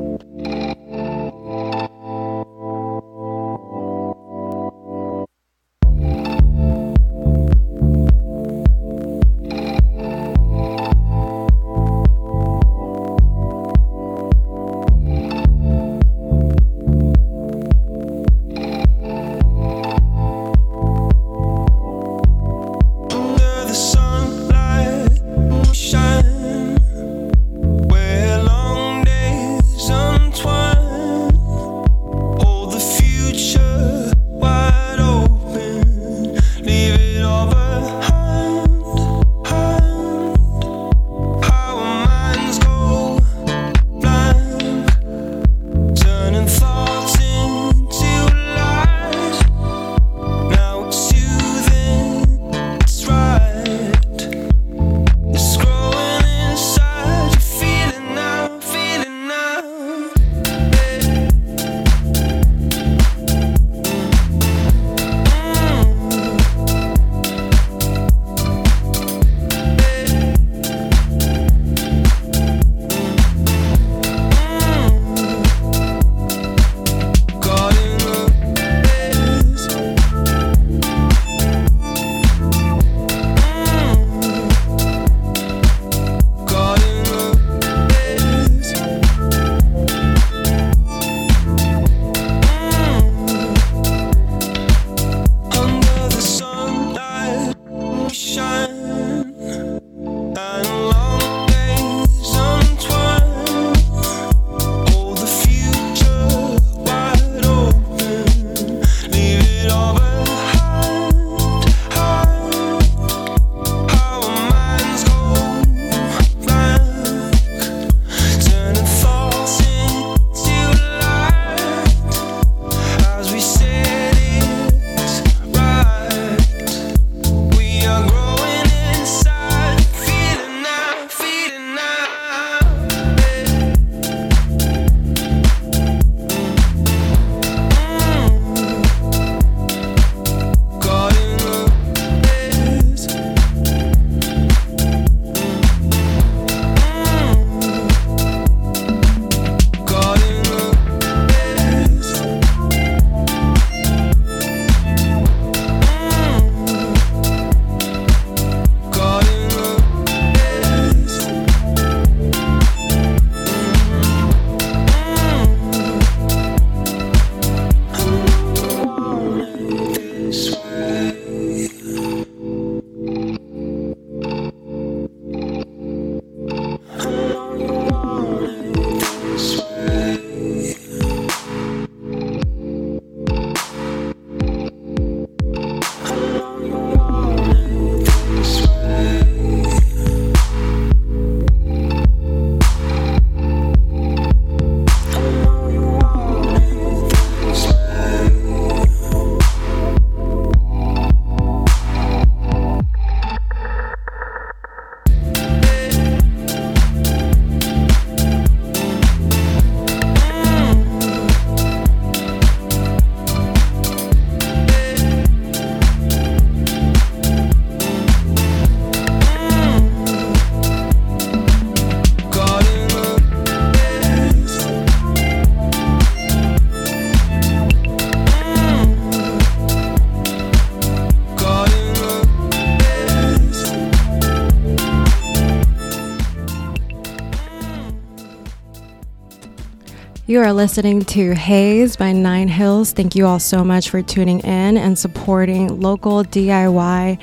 You 240.36 240.41
are 240.41 240.52
listening 240.52 241.06
to 241.06 241.34
Haze 241.34 241.95
by 241.95 242.12
Nine 242.12 242.49
Hills. 242.49 242.91
Thank 242.91 243.16
you 243.16 243.26
all 243.26 243.40
so 243.40 243.64
much 243.64 243.90
for 243.90 244.02
tuning 244.02 244.41
in 244.41 244.76
and 244.76 244.99
supporting 244.99 245.80
local 245.80 246.26
DIY 246.26 247.18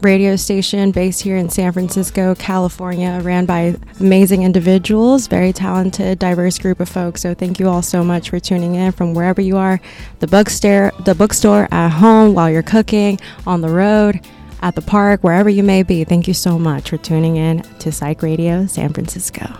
radio 0.00 0.34
station 0.36 0.90
based 0.90 1.20
here 1.20 1.36
in 1.36 1.50
San 1.50 1.74
Francisco, 1.74 2.34
California, 2.36 3.20
ran 3.22 3.44
by 3.44 3.76
amazing 4.00 4.44
individuals, 4.44 5.26
very 5.26 5.52
talented, 5.52 6.18
diverse 6.18 6.58
group 6.58 6.80
of 6.80 6.88
folks. 6.88 7.20
So 7.20 7.34
thank 7.34 7.60
you 7.60 7.68
all 7.68 7.82
so 7.82 8.02
much 8.02 8.30
for 8.30 8.40
tuning 8.40 8.76
in 8.76 8.92
from 8.92 9.12
wherever 9.12 9.42
you 9.42 9.58
are, 9.58 9.78
the 10.20 10.26
bookstore, 10.26 10.90
the 11.04 11.14
bookstore, 11.14 11.68
at 11.70 11.90
home, 11.90 12.32
while 12.32 12.48
you're 12.48 12.62
cooking, 12.62 13.20
on 13.46 13.60
the 13.60 13.68
road, 13.68 14.26
at 14.62 14.74
the 14.74 14.80
park, 14.80 15.22
wherever 15.22 15.50
you 15.50 15.62
may 15.62 15.82
be. 15.82 16.02
Thank 16.04 16.26
you 16.26 16.32
so 16.32 16.58
much 16.58 16.88
for 16.88 16.96
tuning 16.96 17.36
in 17.36 17.60
to 17.80 17.92
Psych 17.92 18.22
Radio 18.22 18.64
San 18.64 18.94
Francisco. 18.94 19.54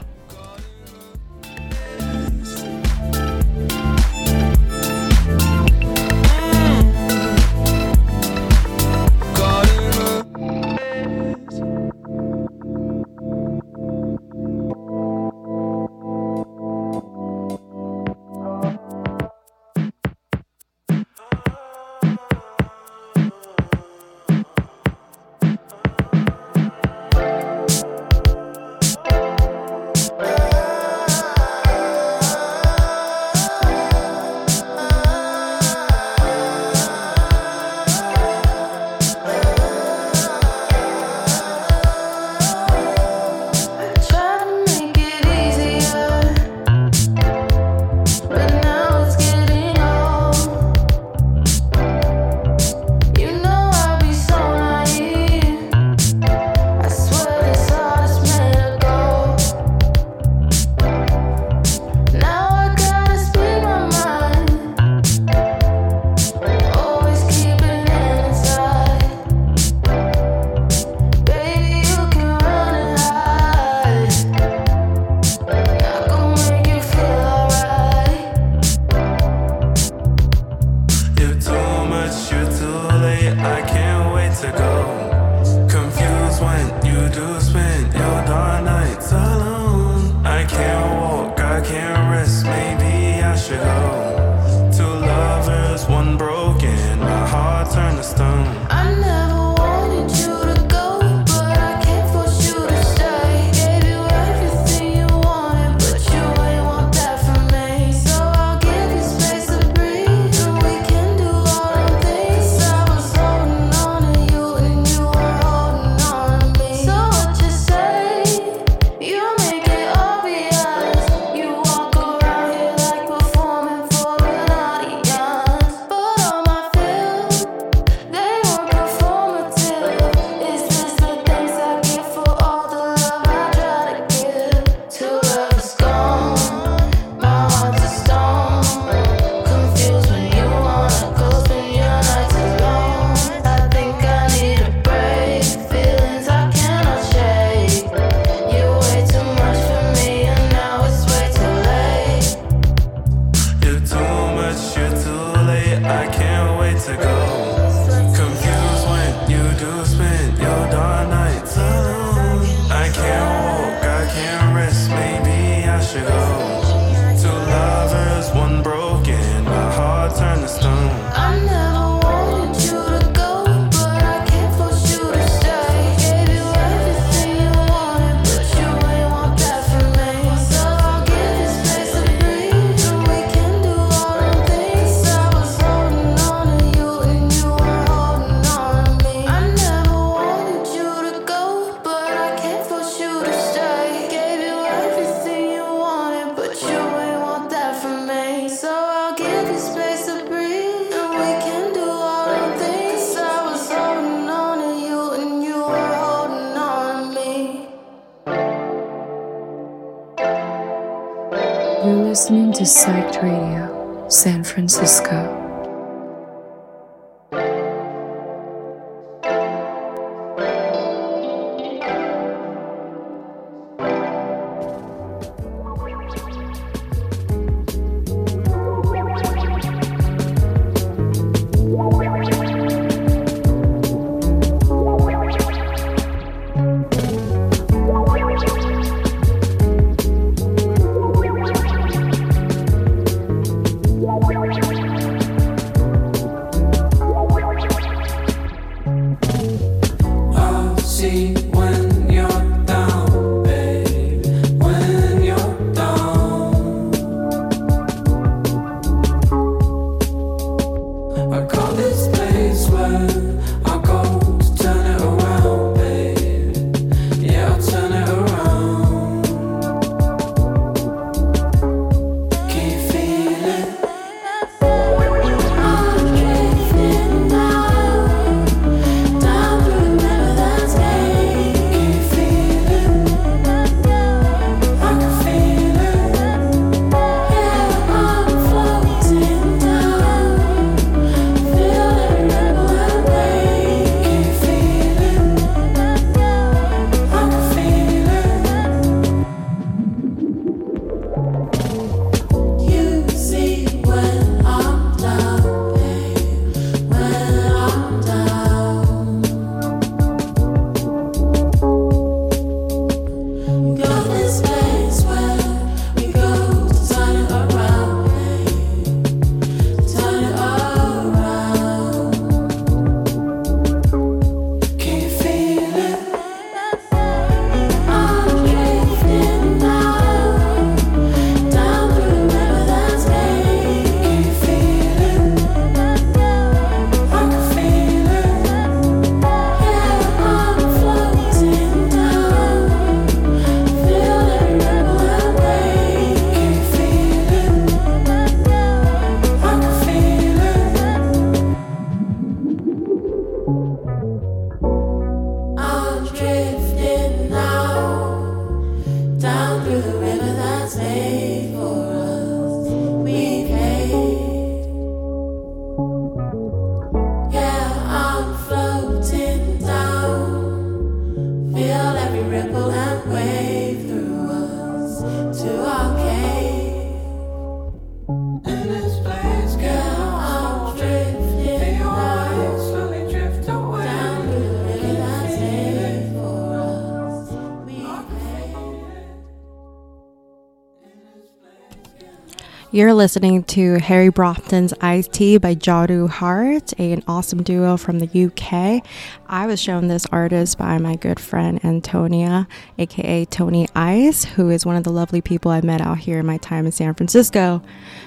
You're 392.74 392.92
listening 392.92 393.44
to 393.44 393.78
Harry 393.78 394.10
Brofton's 394.10 394.74
Iced 394.80 395.12
Tea 395.12 395.38
by 395.38 395.54
Jaru 395.54 396.08
Hart, 396.08 396.72
an 396.76 397.04
awesome 397.06 397.44
duo 397.44 397.76
from 397.76 398.00
the 398.00 398.24
UK. 398.24 398.84
I 399.28 399.46
was 399.46 399.62
shown 399.62 399.86
this 399.86 400.06
artist 400.06 400.58
by 400.58 400.78
my 400.78 400.96
good 400.96 401.20
friend 401.20 401.64
Antonia, 401.64 402.48
aka 402.76 403.26
Tony 403.26 403.68
Ice, 403.76 404.24
who 404.24 404.50
is 404.50 404.66
one 404.66 404.74
of 404.74 404.82
the 404.82 404.90
lovely 404.90 405.20
people 405.20 405.52
I 405.52 405.60
met 405.60 405.82
out 405.82 405.98
here 405.98 406.18
in 406.18 406.26
my 406.26 406.38
time 406.38 406.66
in 406.66 406.72
San 406.72 406.94
Francisco. 406.94 407.62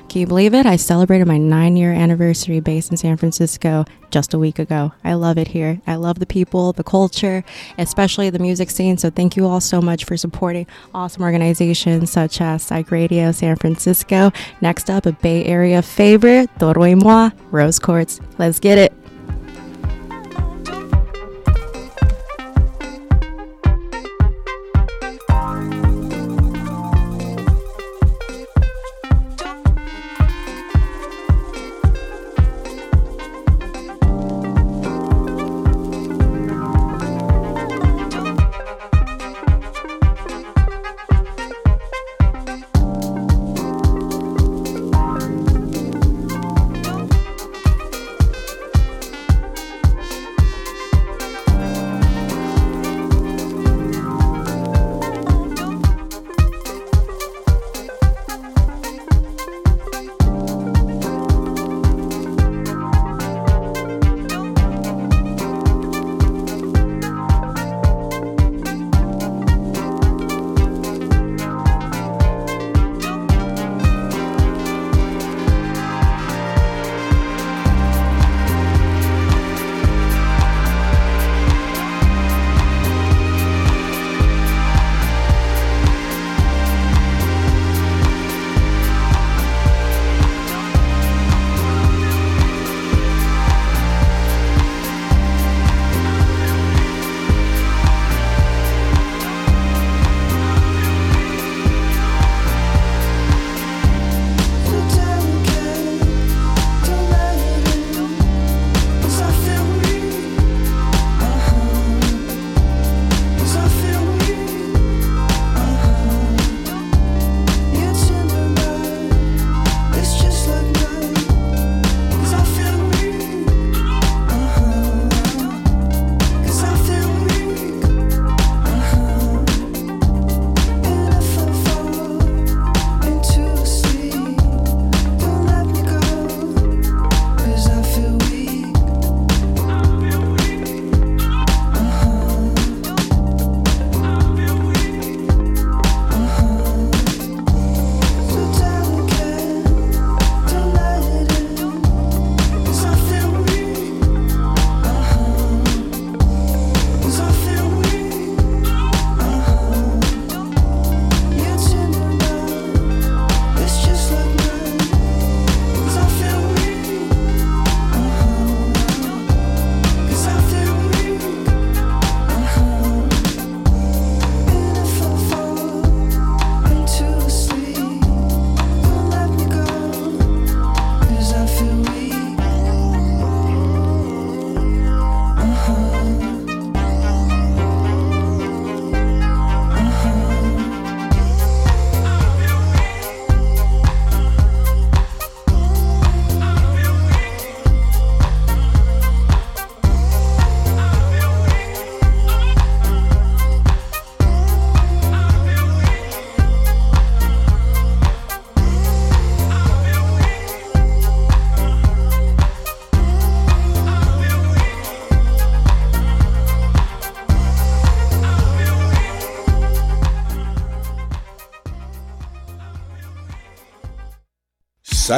Can 0.10 0.20
you 0.20 0.28
believe 0.28 0.54
it? 0.54 0.66
I 0.66 0.76
celebrated 0.76 1.30
my 1.30 1.38
nine 1.38 1.78
year 1.78 1.94
anniversary 1.94 2.60
based 2.60 2.92
in 2.92 2.98
San 2.98 3.16
Francisco 3.16 3.86
just 4.12 4.34
a 4.34 4.40
week 4.40 4.60
ago. 4.60 4.94
I 5.04 5.14
love 5.14 5.38
it 5.38 5.50
here. 5.50 5.82
I 5.88 5.96
love 5.96 6.20
the 6.20 6.26
people, 6.26 6.74
the 6.74 6.84
culture, 6.84 7.44
especially 7.78 8.30
the 8.30 8.40
music 8.40 8.70
scene. 8.70 8.98
So 8.98 9.10
thank 9.10 9.36
you 9.36 9.46
all 9.46 9.62
so 9.62 9.82
much 9.82 10.06
for 10.06 10.18
supporting 10.18 10.68
awesome 10.94 11.24
organizations 11.24 12.12
such 12.12 12.42
as 12.42 12.64
Psych 12.64 12.92
Radio 12.92 13.32
San 13.32 13.56
Francisco. 13.56 14.32
Next 14.62 14.90
up, 14.90 15.06
a 15.06 15.12
Bay 15.14 15.46
Area 15.46 15.82
favorite, 15.82 16.50
Toro 16.60 16.82
y 16.82 16.96
Moi, 16.96 17.30
Rose 17.52 17.80
Quartz. 17.80 18.20
Let's 18.38 18.60
get 18.60 18.78
it. 18.78 19.07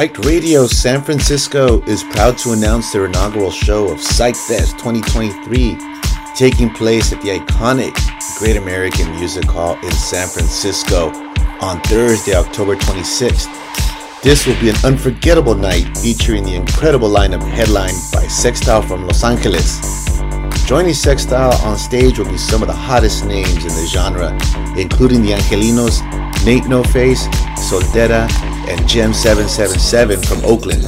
Psyched 0.00 0.24
Radio 0.24 0.66
San 0.66 1.02
Francisco 1.02 1.82
is 1.82 2.02
proud 2.04 2.38
to 2.38 2.52
announce 2.52 2.90
their 2.90 3.04
inaugural 3.04 3.50
show 3.50 3.92
of 3.92 4.00
Psych 4.00 4.34
Fest 4.34 4.78
2023, 4.78 5.76
taking 6.34 6.70
place 6.70 7.12
at 7.12 7.20
the 7.20 7.38
iconic 7.38 7.94
Great 8.38 8.56
American 8.56 9.10
Music 9.10 9.44
Hall 9.44 9.78
in 9.82 9.92
San 9.92 10.26
Francisco 10.26 11.10
on 11.60 11.82
Thursday, 11.82 12.34
October 12.34 12.76
26th. 12.76 14.22
This 14.22 14.46
will 14.46 14.58
be 14.58 14.70
an 14.70 14.76
unforgettable 14.86 15.54
night 15.54 15.98
featuring 15.98 16.44
the 16.44 16.54
incredible 16.54 17.10
lineup 17.10 17.46
headlined 17.46 18.00
by 18.10 18.26
Sextile 18.26 18.80
from 18.80 19.06
Los 19.06 19.22
Angeles. 19.22 19.82
Joining 20.64 20.94
Sextile 20.94 21.52
on 21.62 21.76
stage 21.76 22.18
will 22.18 22.30
be 22.30 22.38
some 22.38 22.62
of 22.62 22.68
the 22.68 22.74
hottest 22.74 23.26
names 23.26 23.64
in 23.66 23.68
the 23.68 23.86
genre, 23.86 24.30
including 24.80 25.20
the 25.20 25.32
Angelinos, 25.32 26.00
Nate 26.46 26.68
No 26.68 26.82
Face, 26.84 27.26
Soltera, 27.58 28.49
and 28.70 28.88
Gem 28.88 29.12
777 29.12 30.22
from 30.22 30.44
Oakland. 30.44 30.82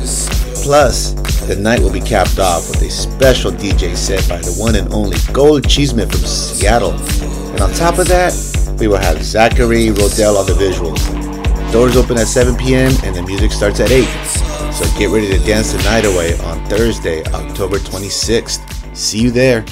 Plus, 0.62 1.12
the 1.46 1.56
night 1.56 1.80
will 1.80 1.92
be 1.92 2.00
capped 2.00 2.38
off 2.38 2.68
with 2.70 2.80
a 2.82 2.90
special 2.90 3.50
DJ 3.50 3.96
set 3.96 4.26
by 4.28 4.38
the 4.38 4.52
one 4.52 4.76
and 4.76 4.92
only 4.92 5.16
Gold 5.32 5.68
Cheeseman 5.68 6.08
from 6.08 6.20
Seattle. 6.20 6.92
And 6.92 7.60
on 7.60 7.72
top 7.72 7.98
of 7.98 8.06
that, 8.08 8.32
we 8.78 8.86
will 8.86 8.98
have 8.98 9.22
Zachary 9.22 9.88
Rodell 9.88 10.38
on 10.38 10.46
the 10.46 10.52
visuals. 10.52 11.02
Doors 11.72 11.96
open 11.96 12.18
at 12.18 12.28
7 12.28 12.56
p.m. 12.56 12.92
and 13.02 13.16
the 13.16 13.22
music 13.22 13.50
starts 13.50 13.80
at 13.80 13.90
8. 13.90 14.04
So 14.72 14.84
get 14.98 15.10
ready 15.10 15.28
to 15.28 15.38
dance 15.44 15.72
the 15.72 15.82
night 15.82 16.04
away 16.04 16.38
on 16.40 16.64
Thursday, 16.66 17.24
October 17.32 17.78
26th. 17.78 18.96
See 18.96 19.20
you 19.20 19.30
there. 19.30 19.64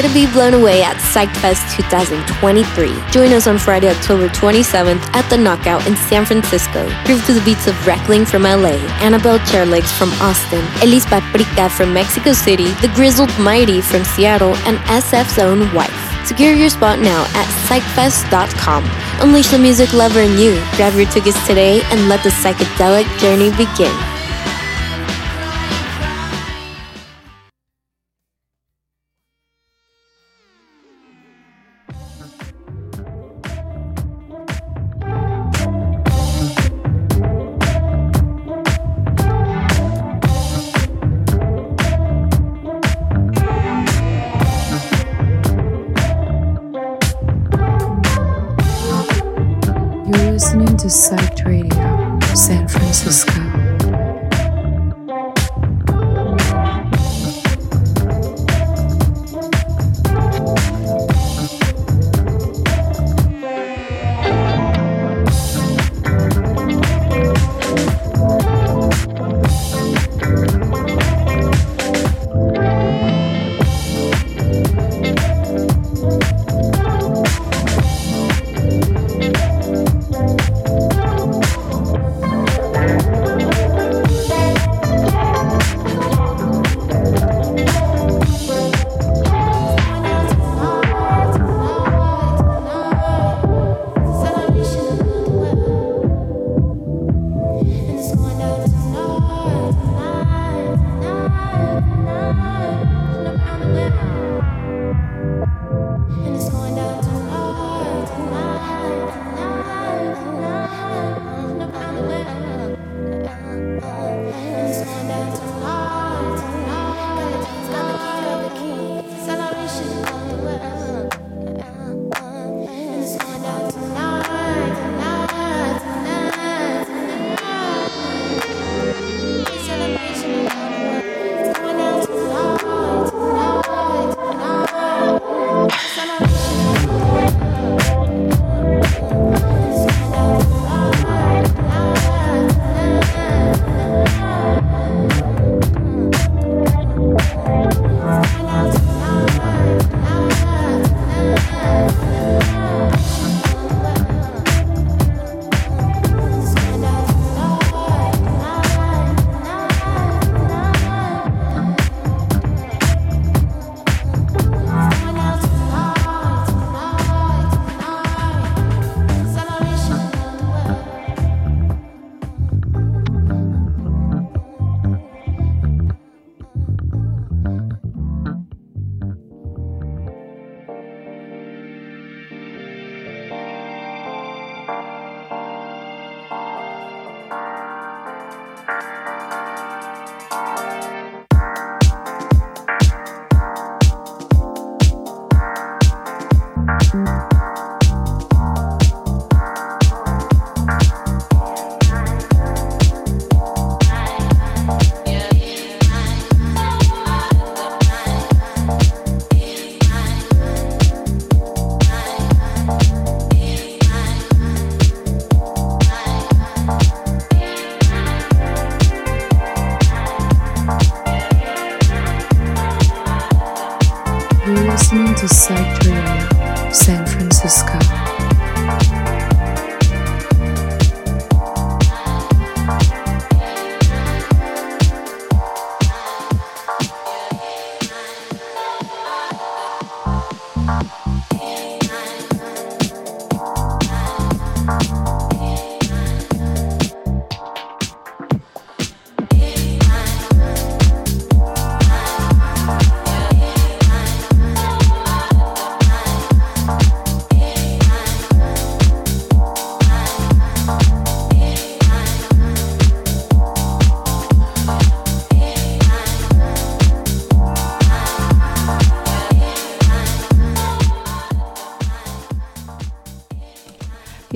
To 0.00 0.08
be 0.14 0.24
blown 0.32 0.54
away 0.54 0.82
at 0.82 0.96
PsychFest 0.96 1.76
2023. 1.76 2.88
Join 3.10 3.34
us 3.34 3.46
on 3.46 3.58
Friday, 3.58 3.90
October 3.90 4.28
27th 4.28 4.98
at 5.12 5.28
the 5.28 5.36
Knockout 5.36 5.86
in 5.86 5.94
San 5.94 6.24
Francisco. 6.24 6.88
Groove 7.04 7.22
to 7.26 7.34
the 7.34 7.44
beats 7.44 7.66
of 7.66 7.86
Reckling 7.86 8.24
from 8.24 8.44
LA, 8.44 8.80
Annabelle 9.04 9.38
Chairlegs 9.40 9.92
from 9.98 10.08
Austin, 10.22 10.64
Elise 10.82 11.04
Paprika 11.04 11.68
from 11.68 11.92
Mexico 11.92 12.32
City, 12.32 12.68
The 12.80 12.90
Grizzled 12.94 13.28
Mighty 13.38 13.82
from 13.82 14.02
Seattle, 14.04 14.56
and 14.64 14.78
SF's 14.88 15.38
own 15.38 15.70
wife. 15.74 16.26
Secure 16.26 16.54
your 16.54 16.70
spot 16.70 16.98
now 16.98 17.24
at 17.34 17.46
psychfest.com. 17.68 18.82
Unleash 19.20 19.48
the 19.48 19.58
music 19.58 19.92
lover 19.92 20.20
in 20.20 20.38
you. 20.38 20.54
Grab 20.76 20.94
your 20.94 21.10
tickets 21.10 21.46
today 21.46 21.82
and 21.92 22.08
let 22.08 22.22
the 22.22 22.30
psychedelic 22.30 23.04
journey 23.18 23.50
begin. 23.50 23.94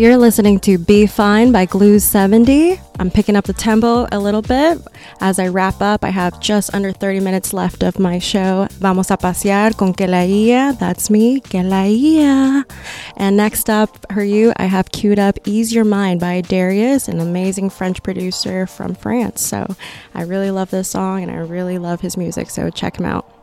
You're 0.04 0.18
listening 0.18 0.60
to 0.60 0.76
Be 0.76 1.06
Fine 1.06 1.50
by 1.50 1.64
Glue 1.64 1.98
70. 1.98 2.78
I'm 2.98 3.10
picking 3.10 3.36
up 3.36 3.46
the 3.46 3.54
tempo 3.54 4.06
a 4.12 4.18
little 4.18 4.42
bit. 4.42 4.78
As 5.22 5.38
I 5.38 5.48
wrap 5.48 5.80
up, 5.80 6.04
I 6.04 6.10
have 6.10 6.38
just 6.40 6.74
under 6.74 6.92
30 6.92 7.20
minutes 7.20 7.54
left 7.54 7.82
of 7.82 7.98
my 7.98 8.18
show. 8.18 8.68
Vamos 8.72 9.10
a 9.10 9.16
pasear 9.16 9.74
con 9.74 9.94
Kelaia. 9.94 10.78
That's 10.78 11.08
me, 11.08 11.40
Kelaia. 11.40 12.70
And 13.16 13.38
next 13.38 13.70
up 13.70 14.04
for 14.12 14.22
you, 14.22 14.52
I 14.58 14.66
have 14.66 14.92
queued 14.92 15.18
up 15.18 15.38
Ease 15.46 15.72
Your 15.72 15.86
Mind 15.86 16.20
by 16.20 16.42
Darius, 16.42 17.08
an 17.08 17.18
amazing 17.18 17.70
French 17.70 18.02
producer 18.02 18.66
from 18.66 18.94
France. 18.94 19.40
So 19.40 19.74
I 20.14 20.24
really 20.24 20.50
love 20.50 20.68
this 20.70 20.90
song 20.90 21.22
and 21.22 21.32
I 21.32 21.36
really 21.36 21.78
love 21.78 22.02
his 22.02 22.18
music. 22.18 22.50
So 22.50 22.68
check 22.68 22.98
him 22.98 23.06
out. 23.06 23.33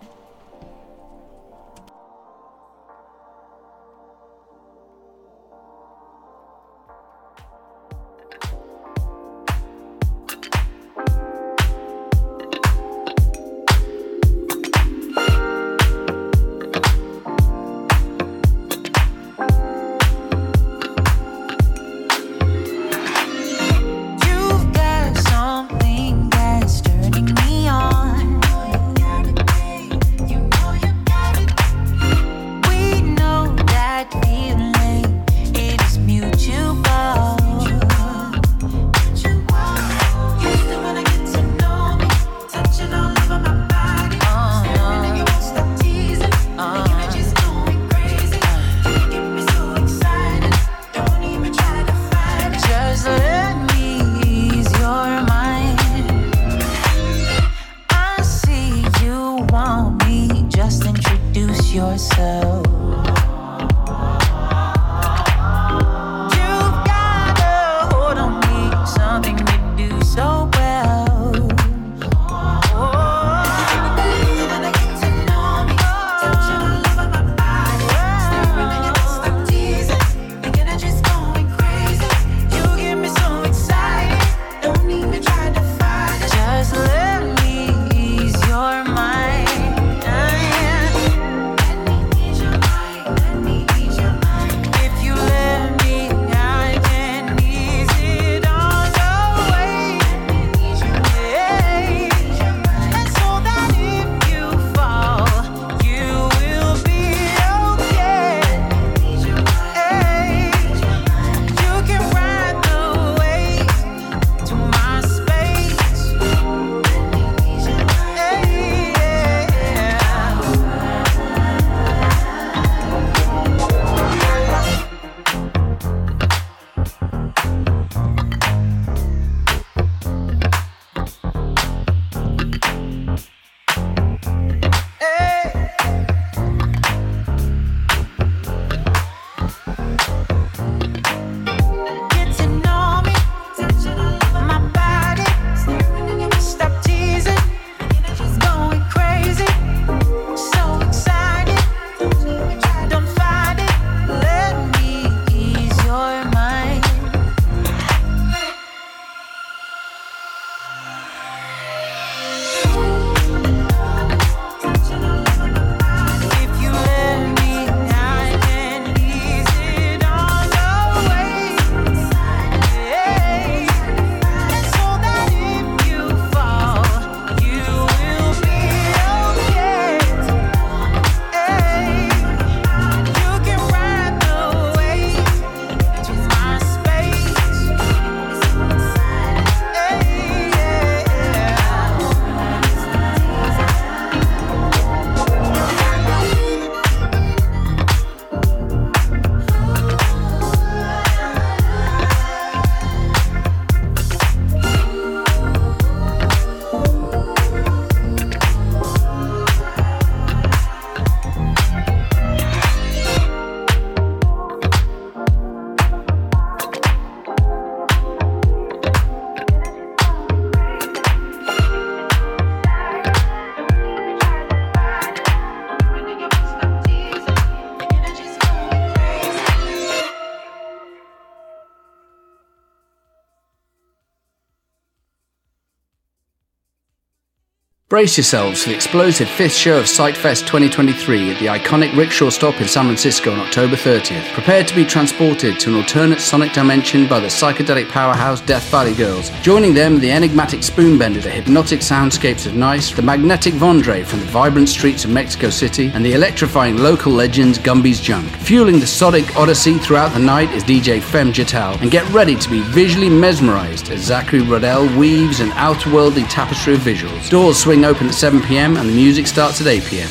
Brace 237.92 238.16
yourselves 238.16 238.64
for 238.64 238.70
the 238.70 238.76
explosive 238.76 239.28
fifth 239.28 239.52
show 239.52 239.78
of 239.78 239.84
PsychFest 239.84 240.48
2023 240.48 241.32
at 241.32 241.40
the 241.42 241.48
iconic 241.48 241.94
Rickshaw 241.94 242.30
Stop 242.30 242.62
in 242.62 242.68
San 242.70 242.86
Francisco 242.86 243.34
on 243.34 243.42
October 243.42 243.76
30th. 243.76 244.32
Prepare 244.32 244.64
to 244.64 244.74
be 244.74 244.86
transported 244.86 245.60
to 245.60 245.72
an 245.72 245.76
alternate 245.76 246.22
sonic 246.22 246.54
dimension 246.54 247.06
by 247.06 247.20
the 247.20 247.28
psychedelic 247.28 247.90
powerhouse 247.90 248.40
Death 248.40 248.64
Valley 248.70 248.94
Girls. 248.94 249.30
Joining 249.42 249.74
them 249.74 250.00
the 250.00 250.10
enigmatic 250.10 250.62
Spoonbender, 250.62 251.22
the 251.22 251.30
hypnotic 251.30 251.82
soundscapes 251.82 252.46
of 252.46 252.56
Nice, 252.56 252.94
the 252.94 253.02
magnetic 253.02 253.56
Vondre 253.56 254.06
from 254.06 254.22
the 254.22 254.26
vibrant 254.28 254.70
streets 254.70 255.04
of 255.04 255.12
Mexico 255.12 255.50
City, 255.50 255.92
and 255.94 256.06
the 256.06 256.14
electrifying 256.14 256.78
local 256.78 257.12
legends 257.12 257.58
Gumby's 257.58 258.00
Junk. 258.00 258.32
Fueling 258.38 258.80
the 258.80 258.88
sonic 258.88 259.36
odyssey 259.36 259.78
throughout 259.78 260.14
the 260.14 260.20
night 260.20 260.50
is 260.52 260.64
DJ 260.64 261.02
Fem 261.02 261.34
Jatal, 261.34 261.78
and 261.82 261.92
get 261.92 262.10
ready 262.12 262.38
to 262.38 262.50
be 262.50 262.62
visually 262.62 263.10
mesmerized 263.10 263.90
as 263.90 264.00
Zachary 264.00 264.44
Rodell 264.44 264.98
weaves 264.98 265.42
an 265.42 265.50
outerworldly 265.50 266.26
tapestry 266.30 266.76
of 266.76 266.80
visuals. 266.80 267.30
Doors 267.30 267.58
swing 267.58 267.81
open 267.86 268.08
at 268.08 268.14
7 268.14 268.42
pm 268.42 268.78
and 268.78 268.90
the 268.90 268.94
music 268.94 269.28
starts 269.28 269.62
at 269.62 269.68
8 269.68 269.84
pm. 269.84 270.10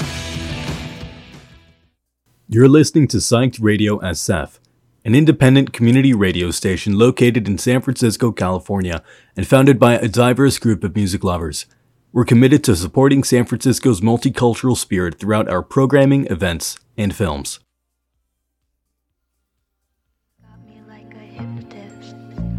You're 2.48 2.68
listening 2.68 3.06
to 3.08 3.18
Psyched 3.18 3.58
Radio 3.60 3.98
SF, 4.00 4.58
an 5.04 5.14
independent 5.14 5.72
community 5.72 6.12
radio 6.12 6.50
station 6.50 6.98
located 6.98 7.46
in 7.46 7.58
San 7.58 7.80
Francisco, 7.80 8.32
California, 8.32 9.02
and 9.36 9.46
founded 9.46 9.78
by 9.78 9.94
a 9.94 10.08
diverse 10.08 10.58
group 10.58 10.82
of 10.82 10.96
music 10.96 11.22
lovers. 11.22 11.66
We're 12.12 12.24
committed 12.24 12.64
to 12.64 12.74
supporting 12.74 13.22
San 13.22 13.44
Francisco's 13.44 14.00
multicultural 14.00 14.76
spirit 14.76 15.20
throughout 15.20 15.48
our 15.48 15.62
programming, 15.62 16.26
events, 16.26 16.76
and 16.98 17.14
films. 17.14 17.60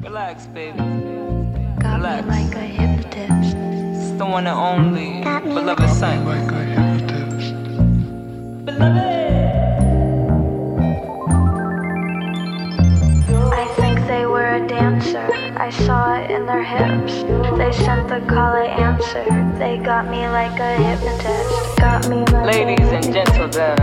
Relax, 0.02 0.48
baby. 0.48 0.80
Relax. 1.84 2.28
like 2.28 2.56
a 2.56 2.60
hypnotist. 2.60 2.68
It's 2.68 2.71
the 4.22 4.26
one 4.28 4.46
and 4.46 4.56
only 4.56 5.24
beloved 5.42 5.90
son. 5.90 6.24
Like 6.26 6.52
a 6.52 6.64
hypnotist. 6.64 7.56
I 13.52 13.66
think 13.80 13.98
they 14.06 14.28
were 14.28 14.58
a 14.62 14.68
dancer. 14.68 15.28
I 15.58 15.72
saw 15.72 16.22
it 16.22 16.30
in 16.30 16.46
their 16.46 16.64
hips. 16.64 17.14
They 17.58 17.72
sent 17.84 18.10
the 18.10 18.22
call, 18.32 18.54
I 18.54 18.66
answered. 18.66 19.58
They 19.58 19.80
got 19.80 20.06
me 20.06 20.28
like 20.28 20.60
a 20.60 20.76
hypnotist. 20.76 21.78
Got 21.78 22.08
me 22.08 22.18
like 22.18 22.46
Ladies 22.54 22.90
and 22.98 23.06
gentlemen, 23.12 23.76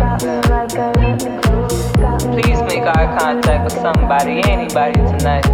like 0.54 0.74
a 0.74 1.00
hypnotist. 1.00 1.94
Got 1.94 2.24
me 2.26 2.42
please 2.42 2.62
make 2.62 2.84
eye 2.84 3.18
contact 3.18 3.64
with 3.64 3.82
somebody, 3.82 4.40
anybody 4.48 5.00
tonight. 5.18 5.46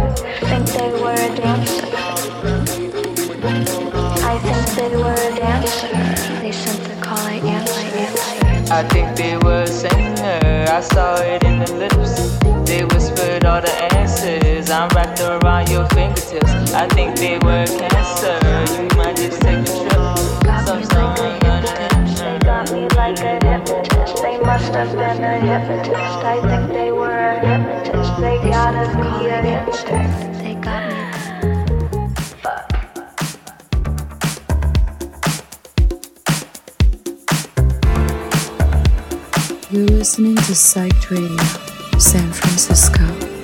think 0.45 0.67
they 0.77 0.91
were 1.01 1.13
a 1.13 1.35
dancer. 1.35 1.84
I 4.35 4.39
think 4.39 4.91
they 4.91 4.97
were 4.97 5.13
a 5.13 5.33
dancer. 5.33 5.87
They 6.41 6.51
sent 6.51 6.83
the 6.83 7.01
call, 7.01 7.17
I 7.19 7.35
answered. 7.35 8.69
I 8.69 8.83
think 8.89 9.15
they 9.15 9.37
were 9.37 9.61
a 9.61 9.67
singer. 9.67 10.65
I 10.67 10.81
saw 10.81 11.15
it 11.21 11.41
in 11.45 11.59
the 11.59 11.71
lips. 11.75 12.35
They 12.67 12.83
whispered 12.83 13.45
all 13.45 13.61
the 13.61 13.71
answers. 13.95 14.69
I'm 14.69 14.89
wrapped 14.89 15.21
around 15.21 15.69
your 15.69 15.87
fingertips. 15.89 16.51
I 16.73 16.85
think 16.89 17.15
they 17.15 17.37
were 17.37 17.63
a 17.63 17.79
cancer. 17.79 18.37
You 18.75 18.89
might 18.97 19.15
just 19.15 19.39
take 19.41 19.59
a 19.59 19.63
trip. 19.63 19.93
Sometime. 20.67 21.15
They 22.19 22.37
got 22.39 22.69
me 22.73 22.89
like 22.89 23.17
a 23.19 23.39
hypnotist. 23.39 24.21
They 24.21 24.37
must 24.41 24.73
have 24.73 24.91
been 24.91 25.23
a 25.23 25.39
hypnotist. 25.39 25.95
I 25.95 26.41
think 26.41 26.73
they 26.73 26.91
were 26.91 27.09
a 27.09 27.39
hypnotist. 27.39 28.19
They 28.19 28.37
gotta 28.49 28.85
be 28.97 29.27
a 29.27 29.41
hypnotist. 29.41 30.34
You're 39.75 39.87
listening 39.87 40.35
to 40.35 40.53
Psyched 40.53 41.09
Radio, 41.09 41.99
San 41.99 42.31
Francisco. 42.31 43.34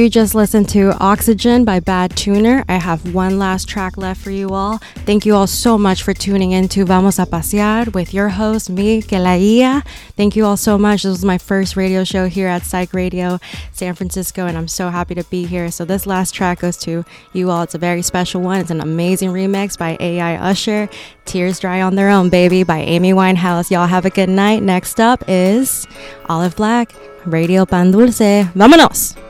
You 0.00 0.08
just 0.08 0.34
listened 0.34 0.66
to 0.70 0.96
Oxygen 0.98 1.66
by 1.66 1.78
Bad 1.78 2.16
Tuner. 2.16 2.64
I 2.70 2.76
have 2.76 3.12
one 3.14 3.38
last 3.38 3.68
track 3.68 3.98
left 3.98 4.18
for 4.22 4.30
you 4.30 4.48
all. 4.48 4.78
Thank 5.04 5.26
you 5.26 5.34
all 5.34 5.46
so 5.46 5.76
much 5.76 6.02
for 6.02 6.14
tuning 6.14 6.52
in 6.52 6.68
to 6.68 6.86
Vamos 6.86 7.18
a 7.18 7.26
Pasear 7.26 7.92
with 7.92 8.14
your 8.14 8.30
host, 8.30 8.70
me, 8.70 9.02
Kelaia. 9.02 9.86
Thank 10.16 10.36
you 10.36 10.46
all 10.46 10.56
so 10.56 10.78
much. 10.78 11.02
This 11.02 11.10
was 11.10 11.24
my 11.26 11.36
first 11.36 11.76
radio 11.76 12.02
show 12.02 12.28
here 12.28 12.48
at 12.48 12.64
Psych 12.64 12.94
Radio 12.94 13.38
San 13.72 13.94
Francisco, 13.94 14.46
and 14.46 14.56
I'm 14.56 14.68
so 14.68 14.88
happy 14.88 15.14
to 15.16 15.24
be 15.24 15.44
here. 15.44 15.70
So, 15.70 15.84
this 15.84 16.06
last 16.06 16.34
track 16.34 16.60
goes 16.60 16.78
to 16.78 17.04
you 17.34 17.50
all. 17.50 17.60
It's 17.60 17.74
a 17.74 17.78
very 17.78 18.00
special 18.00 18.40
one. 18.40 18.60
It's 18.60 18.70
an 18.70 18.80
amazing 18.80 19.28
remix 19.28 19.76
by 19.76 19.98
AI 20.00 20.36
Usher. 20.36 20.88
Tears 21.26 21.60
Dry 21.60 21.82
on 21.82 21.96
Their 21.96 22.08
Own, 22.08 22.30
baby, 22.30 22.62
by 22.62 22.78
Amy 22.78 23.12
Winehouse. 23.12 23.70
Y'all 23.70 23.86
have 23.86 24.06
a 24.06 24.10
good 24.10 24.30
night. 24.30 24.62
Next 24.62 24.98
up 24.98 25.22
is 25.28 25.86
Olive 26.30 26.56
Black, 26.56 26.90
Radio 27.26 27.66
Pan 27.66 27.90
Dulce. 27.90 28.48
Vámonos! 28.54 29.29